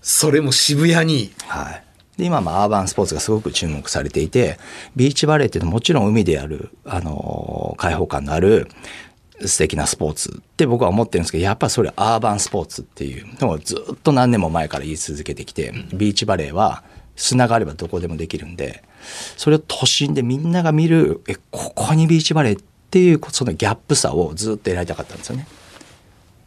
[0.01, 1.33] それも渋谷に。
[1.49, 1.85] はい。
[2.21, 4.59] で、今、まあ、アーバンスポーツがすごく注目されていて、
[4.95, 8.69] ビーチバレーっていうのはもちろん海でやる、あの開放感のある
[9.47, 16.85] 素敵なスポーツって僕は思ってるんですけど、やっぱそれアーバンスポーツっていうのをずっと何年も前から言い続けてきて、ビーチバレーは
[17.17, 18.85] 砂があればどこでもできるんで、
[19.39, 25.47] それを都心でみんなが見る、え、ここにビーチバレーっていう、そのギャップさをずっとやりたかったんですよね。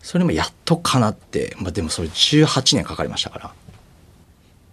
[0.04, 3.54] それもやっとかなって、まあ、でもそれ18年かかりましたから。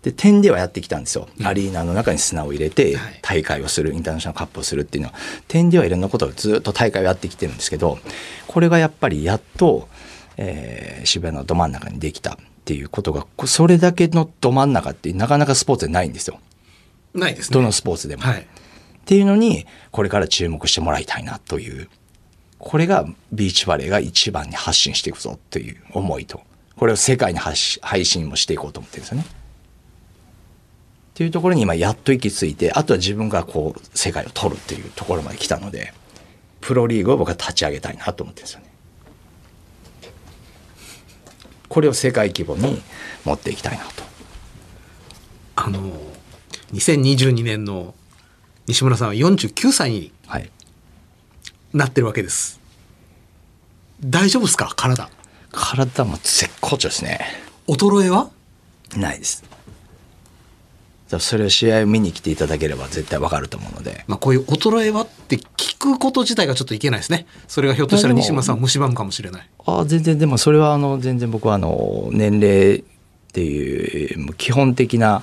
[0.02, 5.14] で点ではやってきたんですよ、アリーナの中に砂を入れてはい大会をするインターナショナルカップをするっていうのは
[5.46, 7.98] 点ではいろんなことをずっと大会をやってきてるんですけど
[8.46, 9.88] これがやっぱりやっと、
[10.36, 16.40] えー渋谷のど真ん中にできたっていうことがこそれだけのど真ん中ってなかなかスポーツでないんですよ
[17.14, 17.54] ないですね。
[17.54, 18.22] どのスポーツでも。
[18.22, 18.40] はい。
[18.42, 18.44] っ
[19.04, 21.88] ていうのにこれから注目してもらいたいなという
[22.58, 26.42] これがビーチバレーが一番に発信していくぞという思いと
[26.76, 29.24] これを世界に配信もしていこうと思ってるんですよね。
[31.10, 35.92] っていうところに今やっと行き着いてあとは自分がこう世界を取るっていうところまで来たので
[36.60, 38.66] プロリーグを僕は立ち上げたいなと思ってるんですよね。
[41.68, 42.82] これを世界規模に
[43.24, 44.02] 持っていきたいなと。
[45.56, 45.92] あの、
[46.72, 47.94] 2022年の
[48.66, 50.50] 西村さんは49歳にはい。
[51.72, 52.60] なってるわけです。
[54.02, 54.72] 大丈夫ですか？
[54.74, 55.08] 体。
[55.52, 57.20] 体も絶好調ですね。
[57.68, 58.30] 衰えは？
[58.96, 59.44] ないです。
[61.18, 64.04] それを試合を見に来ていただければ絶対わかると思うので。
[64.06, 67.26] まあこういう衰えはって聞くこと自体がちょっといけないですね。
[67.48, 69.48] それがひょっとしたら西村さんを蝕むかもしれない。
[69.66, 72.82] ああ全然でもそれはあの全然僕はあの年齢っ
[73.32, 75.22] ていう基本的な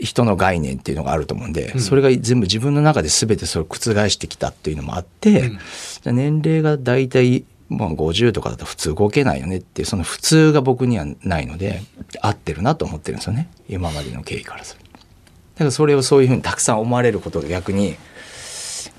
[0.00, 5.58] 人の概念っていうのがあると思うんで、それが全部自分の中で全てそれを覆してきたっていうのもあって、うん
[6.02, 11.82] じゃあ年齢が大体まあ50とかだと普通動けないよねっていうその普通が僕にはないので
[12.20, 14.92] 合ってるなと思ってるんですよね今までの経緯からすると。
[14.92, 14.98] だ
[15.58, 17.96] からそれをそういうふうにたくさん思われることが逆に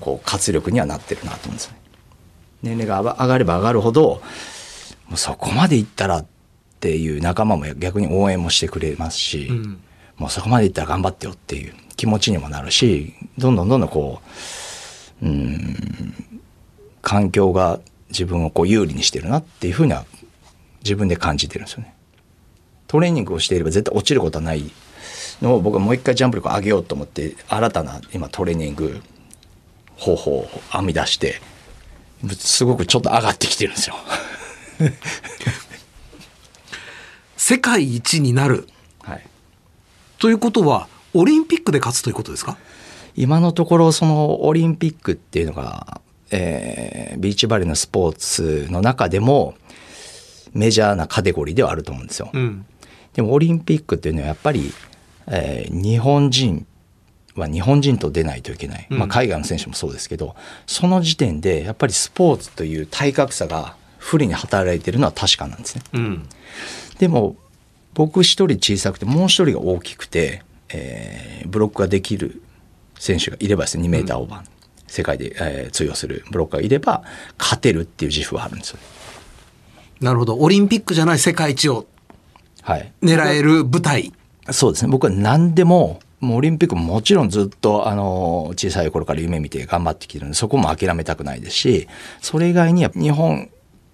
[0.00, 1.78] こう活力にはなってるなと思うんですよね。
[2.62, 4.22] 年齢が上がれば上がるほど
[5.08, 6.26] もうそこまで行ったらっ
[6.80, 9.80] ていう仲間も逆に応援もしてくれますし、うん
[10.16, 14.20] もうそこまで行ったら頑張ってよっていう気持ちにもなるしどんどんどんどんこ
[15.22, 16.14] ううん
[17.02, 17.80] 環境が
[18.14, 20.06] 自分をこう有利にしてるなっていうふうには
[20.82, 21.94] 自分で感じてるんですよね。
[22.86, 24.70] トレーニングをしていれば絶対落ちることはない
[25.42, 29.02] のを僕はもう一回ジャンプ力を上げようと思って新たな今トレーニング
[29.96, 31.40] 方法を編み出して
[32.38, 33.96] すごくちょっと上がってきてるんですよ。
[37.36, 38.68] 世界一になる
[39.02, 39.26] はい、
[40.18, 42.56] ということは、オリンピックで勝つということですか？
[43.16, 46.00] 今のところそのオリンピックっていうのが、
[46.30, 49.54] えービーチバレーのスポーツの中でも
[50.52, 52.30] メジャーなカテゴリーではあると思うんですよ。
[52.32, 52.66] うん。
[53.12, 54.72] でもオリンピックっていうのはやっぱり、
[55.26, 56.66] えー日本人
[57.36, 65.82] は日本人と出ないといけない、うんまあ、海外の選手もそうですけどその時点でやっぱりスポーツという体格差が不利に働いてるのは確かなんですね。
[65.94, 66.28] うん。
[66.98, 67.36] でも
[67.94, 72.42] 僕一人小さくてもう一人が大きくて、えーブロックができる
[72.98, 74.46] 選手がいればですね2メーターオーバー、
[74.86, 77.02] 世界で、えー通用するブロッカーがいれば
[77.38, 78.78] 勝てるっていう自負はあるんですよ。
[80.00, 80.36] なるほど。
[80.36, 81.86] オリンピックじゃない世界一を
[82.62, 84.12] はい、狙える舞台。
[84.50, 91.88] そうですね僕は何でももうオリンピックももちろんずっとあの小さい頃から夢見て頑張ってきてるんでそこも諦めたくないですし
[92.20, 93.50] それ以外には日本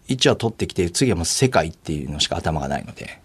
[0.08, 3.20] 一は取ってきて次はもう世界っていうのしか頭がないので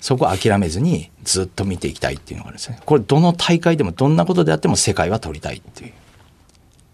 [0.00, 5.92] そこは諦めずにずっと見ていきたいっていうのがあるんですねこれどの大会でもどんなことであっても世界は取りたいっていう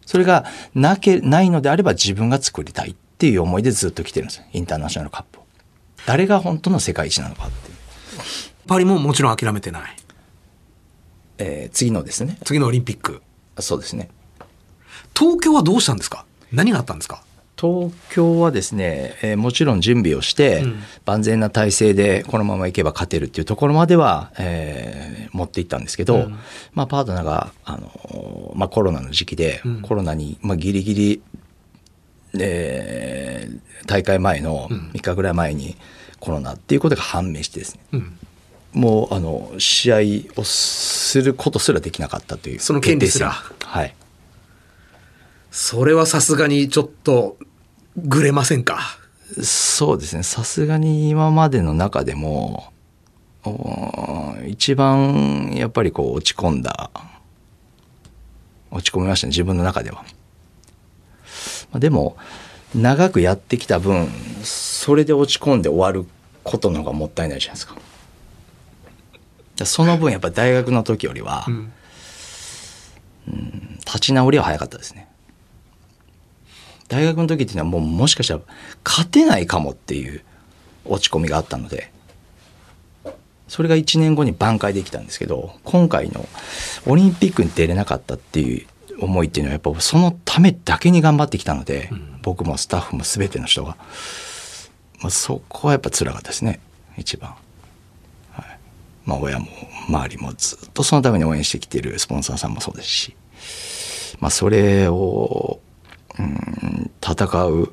[0.08, 4.44] それがなけないのであれば自分が作りたいっていう思いでずっと来てるんですよ。
[4.54, 5.44] インターナショナルカップを。
[6.06, 7.76] 誰が本当の世界一なのかっていう、
[8.66, 9.96] パリももちろん諦めてない。
[11.36, 12.38] えー次のですね。
[12.44, 13.20] 次のオリンピック。
[13.60, 14.08] そうですね。
[15.14, 16.24] 東京はどうしたんですか？
[16.52, 17.22] 何があったんですか？
[17.60, 20.82] 東京はですね、えーもちろん準備をして、うん。
[21.04, 26.38] 万全な体制でこのままいけば勝てるっていうところまでは、えー持っていったんですけど、うん。
[26.72, 29.82] まあ、パートナーが、あのーまあ、コロナの時期で、うん。
[29.82, 31.22] コロナに、まあ、ギリギリ、
[32.38, 34.90] えー大会前のうん。
[34.94, 35.76] 3日ぐらい前に
[36.20, 37.80] コロナっていうことが判明してですね。
[37.92, 38.18] うん。
[38.72, 39.96] もうあの試合
[40.40, 43.30] をすることすらできなかったというその権利すら。
[43.30, 43.94] はい。
[45.50, 47.38] それはさすがにちょっと、
[48.04, 48.80] ぐれませんか？
[49.42, 52.72] そうですねさすがに今までの中でも
[54.46, 56.90] 一番やっぱりこう落ち込んだ
[58.70, 60.04] 落ち込みましたね自分の中では。
[61.70, 62.16] まあでも
[62.74, 64.08] 長くやってきた分
[64.42, 66.06] それで落ち込んで終わる
[66.44, 67.76] ことの方がもったいないじゃないですか。
[69.64, 71.72] その分やっぱ大学の時よりは、うん。
[73.78, 75.07] 立ち直りは早かったですね。
[76.88, 78.40] 大学の時っていうのはもうもしかしたら
[78.84, 80.22] 勝てないかもっていう
[80.84, 81.92] 落ち込みがあったので、
[83.46, 86.26] それが1年後に挽回できたんですけど、今回の
[86.86, 88.66] オリンピックに出れなかったっていう
[89.00, 91.90] 思いっていうのはやっぱそのためだけに頑張ってきたので、
[92.22, 93.76] 僕もスタッフも全ての人が、
[95.00, 96.60] まあ、そこはやっぱ辛かったですね、
[96.96, 97.34] 一番。
[98.32, 98.58] はい。
[99.06, 99.46] まあ親も
[99.88, 103.16] 周りもずっとそのために応援してきてるスポンサーさんもそうですし、
[104.20, 105.60] まあそれを、
[106.18, 107.72] うん、戦う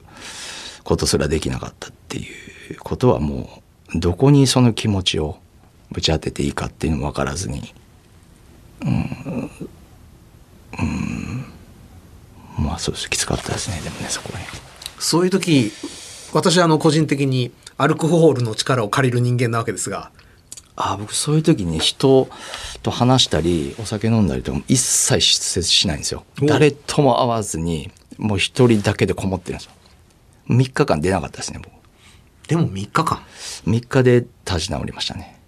[0.83, 2.25] ことすらできなかったってい
[2.71, 3.61] うことはも
[3.95, 5.37] うどこにその気持ちを
[5.91, 7.73] ぶち当てていいかっていうのも分からずに。
[8.81, 9.51] うん、
[10.79, 10.83] う
[12.61, 13.09] ん、まあそうです。
[13.09, 13.79] きつかったですね。
[13.83, 14.47] でもねそこはね。
[14.99, 15.71] そういう時、
[16.33, 20.11] 私はあの個人的にアルコホールの力を借りる人間なわけですが、
[20.75, 22.27] あ僕そういう時に人
[22.83, 26.25] と話したりお酒飲んだりとかも一切出世しないんですよ。
[26.41, 26.45] お。
[26.45, 29.71] 誰とも会わずにもう一人だけでこもってるんですよ。
[30.49, 31.73] 3日間出なかったですね僕。
[32.47, 33.21] でも3日間。
[33.65, 35.39] 3日で立ち直りましたね。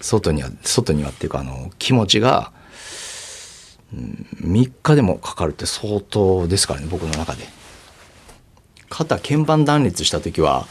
[0.00, 2.52] 外には外にはっていうかあの気持ちが、
[3.92, 7.46] うん、3日でもかかるって相当ですからね僕の中で。
[8.90, 10.66] 肩鍵盤断裂した時は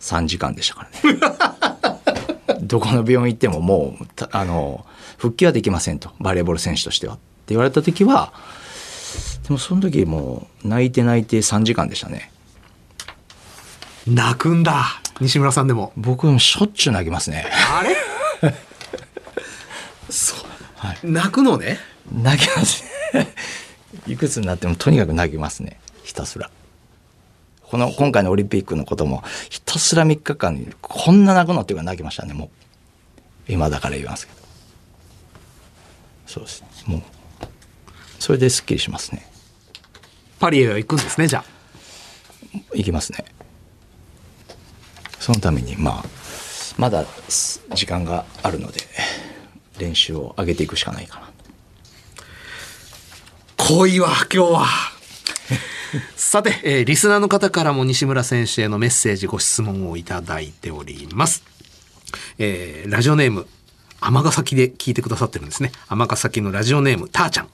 [0.00, 1.20] 3時間でしたからね。
[2.62, 6.10] どこの病院行ってももうたあの復帰はできませんと。
[6.20, 7.14] バレーボール選手としては。
[7.14, 8.32] って言われた時は
[9.44, 12.30] でもその時もう泣いて泣いて3時間でしたね。
[14.06, 15.00] 泣くんだ。
[15.20, 15.92] 西村さんでも。
[15.96, 17.46] 僕もしょっちゅう泣きますね。
[17.72, 17.96] あれ？
[20.10, 20.38] そう。
[20.76, 20.98] はい。
[21.02, 21.78] 泣くのね？
[22.12, 23.34] 泣きますね。
[24.06, 25.78] いくつになってもとにかく泣きますね。
[26.04, 26.50] ひたすら。
[27.62, 29.22] この今回のオリンピックのことも。
[29.50, 33.52] ひたすら3日間こんな泣くのっていうか泣きましたねもう。
[33.52, 34.38] 今だから言いますけど。
[36.26, 36.62] そうです。
[36.62, 37.02] ねもう
[38.18, 39.26] それですっきりしますね
[40.38, 41.44] パリへは行くんですね、じゃあ。
[42.74, 43.24] 行きますね
[45.18, 46.04] そのためにまあ
[46.78, 48.80] まだす時間があるので
[49.78, 51.28] 練習を上げていくしかないかな
[53.68, 54.66] 濃いわ、今日は。
[56.16, 61.42] さて、えーリスナーの方からも西村選手へのメッセージ、ご質問をいただいております。
[62.38, 63.46] えーラジオネーム、
[64.00, 65.72] 尼崎で聞いてくださってるんですね。
[65.88, 67.48] 尼崎のラジオネーム、たーちゃん。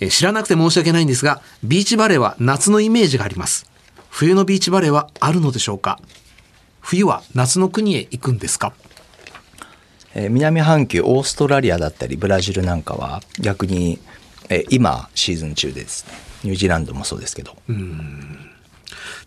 [0.00, 3.70] えー知らなくて申し訳ないんですが、ビーチバレーは夏のイメージがあります。
[4.08, 6.00] 冬のビーチバレーはあるのでしょうか？
[6.80, 8.72] 冬は夏の国へ行くんですか？
[10.14, 14.00] えー南半球オーストラリアだったりブラジルなんかは逆に、
[14.48, 16.12] えー今シーズン中でですね。
[16.42, 17.54] ニュージーランドもそうですけど、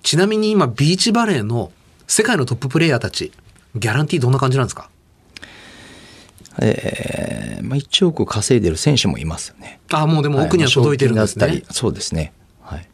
[0.02, 1.72] ちなみに今、ビーチバレーの
[2.08, 3.32] 世界のトッププレイヤーたち、
[3.76, 4.90] ギャランティーどんな感じなんですか？
[6.62, 11.46] えーまあ、1億稼いでる選手もいますよねあ、もうでも奥には届いてるんですね。
[11.46, 12.88] はいそうですねはい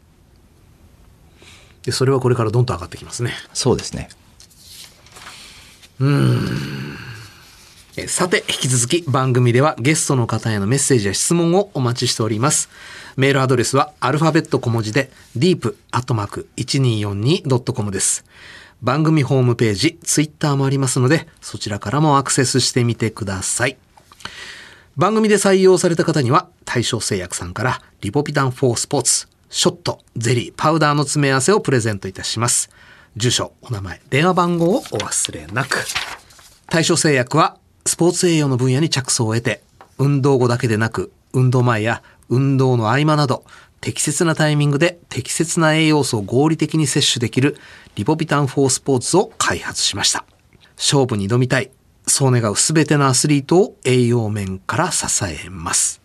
[1.82, 3.32] でそれはこれからどんどん上がってきますね。
[3.52, 4.08] そうですね
[6.00, 6.80] えー
[8.06, 12.70] さて、引き続き番組ではゲストの方へのメッセージや質問をお待ちしております。
[13.16, 18.24] メールアドレスはアルファベット小文字で deep.1242.com です。
[18.82, 23.76] 番組ホームページ、ツイッターもありますので、そちらからもアクセスしてみてください。
[24.96, 32.70] 番組で採用された方には、大正製薬さんからリポビタン4スポーツ、ショット、ゼリー、パウダーの詰め合わせをプレゼントいたします。
[33.16, 35.84] 住所、お名前、電話番号をお忘れなく。
[36.70, 39.62] 大正製薬はスポーツ栄養の分野に着想を得て、
[39.98, 43.44] 運動後だけでなく、運動前や運動の合間など、
[43.80, 47.56] 適切なタイミングで適切な栄養素を合理的に摂取できる
[47.94, 50.24] リポビタン4スポーツを開発しました。
[50.76, 51.70] 勝負に挑みたい、
[52.06, 56.00] そう願うすべてのアスリートを栄養面から支えます。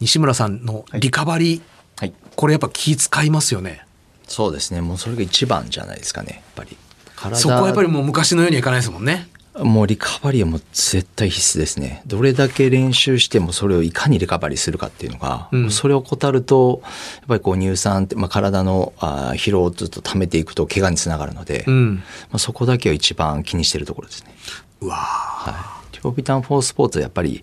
[0.00, 1.60] 西村さんのリカバリー、
[1.98, 3.86] はいこれやっぱ気使いますよね。
[4.28, 6.76] そうですねもうそれが一番じゃないですかねやっぱり
[7.14, 9.28] 体そこはやっぱりもう昔のようにはいかないですもんね。
[9.62, 12.02] もうリカバリーはもう絶対必須ですね。
[12.06, 16.92] どれだけ練習してもそれをいかにリカバリーするかっていうのが、うんそれを怠ると、やっ
[17.28, 21.94] ぱりこう乳酸って、まあ、体のあー疲労をずっと溜めていくと怪我につながるので、うん。
[21.96, 22.02] ま
[22.32, 24.34] あ、そこだけを一番気にしてるところですね。
[24.80, 25.94] うわーはい。
[25.96, 27.42] リポビタン4スポーツはやっぱり、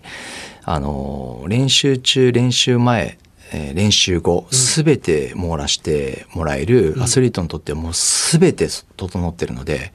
[0.62, 3.18] あのー練習中、練習前、
[3.52, 9.92] えー練習後、すべて網羅してもらえるアスリートにとってはもうすべて整ってるので、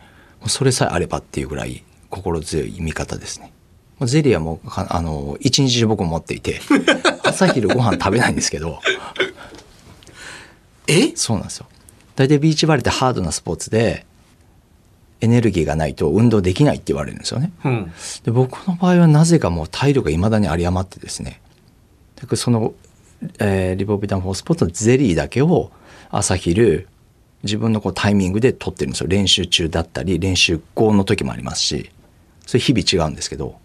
[0.48, 3.52] それさえあればっていうぐらい心強い味方ですね。
[4.04, 6.62] ゼリーはもあのー一日中僕も持っていて、
[7.24, 8.80] 朝昼ご飯食べないんですけど、
[10.88, 11.12] え？
[11.16, 11.68] そうなんですよ。
[12.16, 14.06] 大体ビーチバレーってハードなスポーツで、
[15.22, 17.52] エネルギーがないと運動できないって言われるんですよね。
[17.66, 17.92] うん。
[18.24, 21.42] で僕の場合はなぜかもう体力が未だに有り余ってですね
[22.36, 22.74] その、
[23.40, 25.72] えーリポビタン4スポーツのゼリーだけを
[26.10, 26.88] 朝昼
[27.44, 31.90] 自分のこうタイミングで取ってるんですよ練習中だったり練習後の時もありますし
[32.50, 33.60] それ日々違うんですけど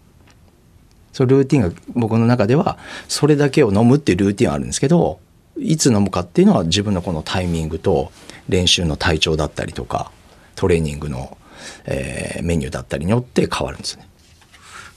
[1.11, 2.77] そのルーティンが僕の中では
[3.07, 5.19] それだけを飲むっていうルーティンはあるんですけど
[5.57, 8.11] いつ飲むかっていうのは自分のこのタイミングと
[8.47, 10.11] 練習の体調だったりとか
[10.53, 11.35] トレーニングの、
[11.85, 14.07] えーメニューだったりによって変わるんですね。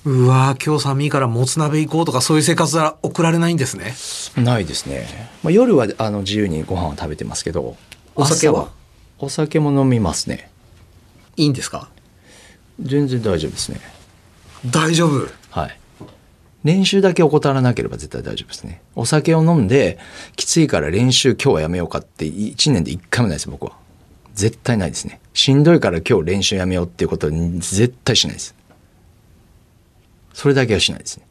[0.04, 3.94] うわー今日寒いからもつ鍋行こうとかそういう生活は送られないんですね。
[4.42, 5.06] ないですね、
[5.42, 7.76] まあ、夜はあの自由にご飯を食べてますけど
[8.14, 8.64] お酒は？
[8.64, 8.70] 朝
[9.20, 10.50] お酒も飲みますね
[11.36, 11.88] いいんですか？
[12.80, 13.80] 全然大丈夫ですね。
[14.66, 15.28] 大丈夫？
[15.50, 15.78] はい。
[16.64, 18.82] 練習だけ怠らなければ絶対大丈夫ですね。
[18.96, 19.98] お酒を飲んで
[20.36, 23.72] きついから練習今日はやめようかって1年で1回もないです僕は。
[24.34, 25.20] 絶対ないですね。
[25.34, 28.54] しんどいから今日練習やめようっていうことは絶対しないです。
[30.34, 31.26] それだけはしないですね。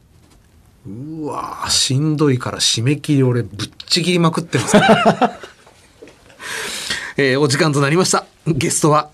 [0.86, 4.82] うわーしんどいから締め切り俺ぶっちぎりまくってますね。
[7.18, 8.24] えーお時間となりました。
[8.46, 9.10] ゲストは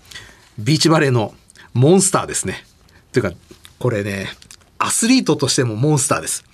[0.57, 1.33] ビーチバレーの
[1.75, 2.63] モンスターですね。
[3.11, 3.31] というか、
[3.79, 4.29] これね、
[4.79, 6.45] アスリートとしてもモンスターです。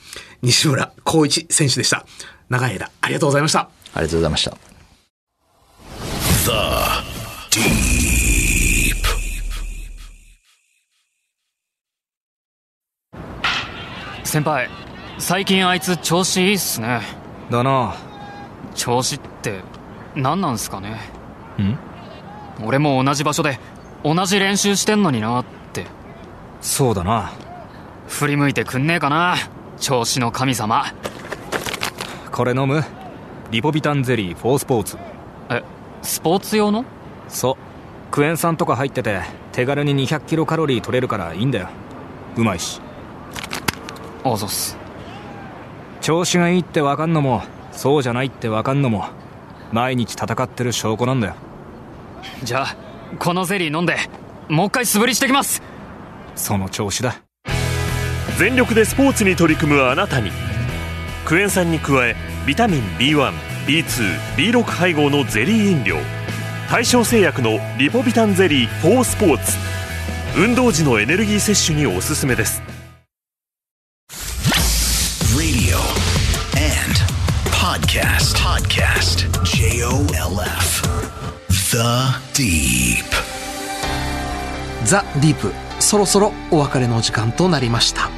[0.42, 2.08] 西村光一選手でした。
[2.50, 3.60] 長い間ありがとうございました。
[3.60, 4.58] ありがとうございました
[6.44, 6.52] The
[7.60, 8.96] Deep.
[14.24, 14.70] 先輩
[15.20, 17.02] 最近あいつ調子いいっすね
[17.52, 17.96] だな
[18.74, 19.62] 調子って
[20.16, 21.00] 何なんすかね
[21.60, 21.78] ん？
[22.64, 23.60] 俺も同じ場所で
[24.04, 25.86] 同じ練習してんのになって。
[26.62, 27.32] そうだな。
[28.08, 29.36] 振り向いてくんねえかな
[29.80, 30.86] 調子の神様。
[32.32, 32.84] これ飲む？
[33.52, 34.98] リポビタンゼリー4スポーツ。
[35.50, 35.64] え
[36.02, 36.86] スポーツ用の？
[37.28, 37.56] そう。
[38.12, 39.22] クエン酸とか入ってて
[39.52, 41.70] 手軽に200キロカロリー取れるからいいんだよ。
[42.38, 42.82] うまいし。
[44.24, 44.78] あざっす。
[46.02, 49.06] 調子がいいってわかんのもそうじゃないってわかんのも
[49.72, 51.36] 毎日戦ってる証拠なんだよ。
[52.44, 52.76] じゃあ
[53.20, 53.98] このゼリー飲んで
[54.50, 55.62] もう一回素振りしてきます。
[56.36, 57.22] その調子だ。
[58.38, 60.32] 全力でスポーツに取り組むあなたに
[61.26, 62.16] クエン酸に加え
[62.48, 65.98] ビタミン B1B2B6 配合のゼリー飲料
[66.72, 69.58] 大正製薬のリポビタンゼリー4スポーツ
[70.38, 72.62] 運動時のエネルギー摂取におすすめです。
[75.36, 75.78] Radio
[81.74, 81.80] and podcast.
[81.80, 81.80] Podcast.
[81.80, 82.22] J O L F.
[82.34, 83.06] The Deep.
[84.84, 88.10] ザ・ディープそろそろお別れの時間となりました、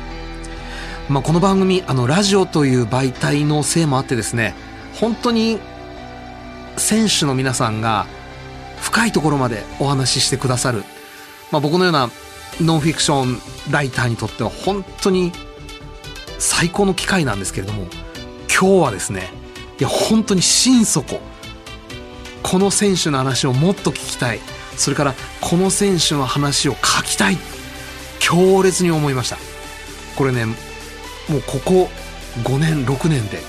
[1.09, 4.55] まあ、この番組あのラジオという媒体のせいもあってですね
[4.95, 5.59] 本当に
[6.77, 8.07] 選手の皆さんが
[8.79, 10.83] 深いところまでお話ししてくださる、
[11.51, 12.09] まあ、僕のような
[12.61, 13.39] ノンフィクション
[13.71, 15.31] ライターにとっては本当に
[16.39, 17.87] 最高の機会なんですけれども
[18.49, 19.29] 今日はですね
[19.79, 21.19] いや本当に心底
[22.43, 24.39] この選手の話をもっと聞きたい。
[24.77, 27.37] それからこの選手の話を書きたい。
[28.19, 29.37] 強烈に思いました。
[30.15, 30.53] これねも
[31.37, 31.89] うここ
[32.43, 33.39] 5年6年で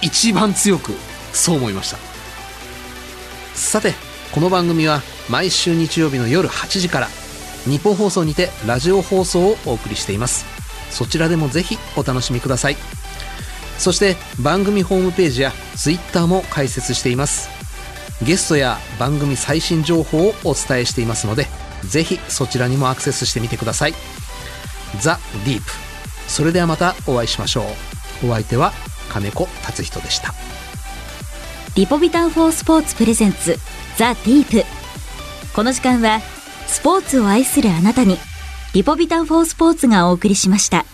[0.00, 0.92] 一番強く
[1.32, 1.98] そう思いました。
[3.54, 3.94] さて
[4.32, 7.08] この番組は毎週日曜日の夜8時から
[7.64, 10.44] 日本放送にてラジオ放送をお送りしています。
[10.90, 12.76] そちらでもぜひお楽しみください。
[13.78, 17.53] そして番組ホームページや Twitter も開設しています。
[18.24, 21.46] ゲストや番組最新情報をお伝えしていますので
[21.88, 23.94] ぜひそちらにもアクセスしてみてください。
[25.00, 25.70] ザ・ディープ。
[26.28, 27.64] それではまたお会いしましょ
[28.22, 28.28] う。
[28.28, 28.72] お相手は
[29.10, 30.32] 金子達人でした。
[31.74, 33.58] リポビタン4スポーツプレゼンツ
[33.96, 34.64] ザ・ディープ。
[35.54, 36.20] この時間は
[36.66, 38.18] スポーツを愛するあなたに
[38.72, 40.86] リポビタン4スポーツがお送りしました。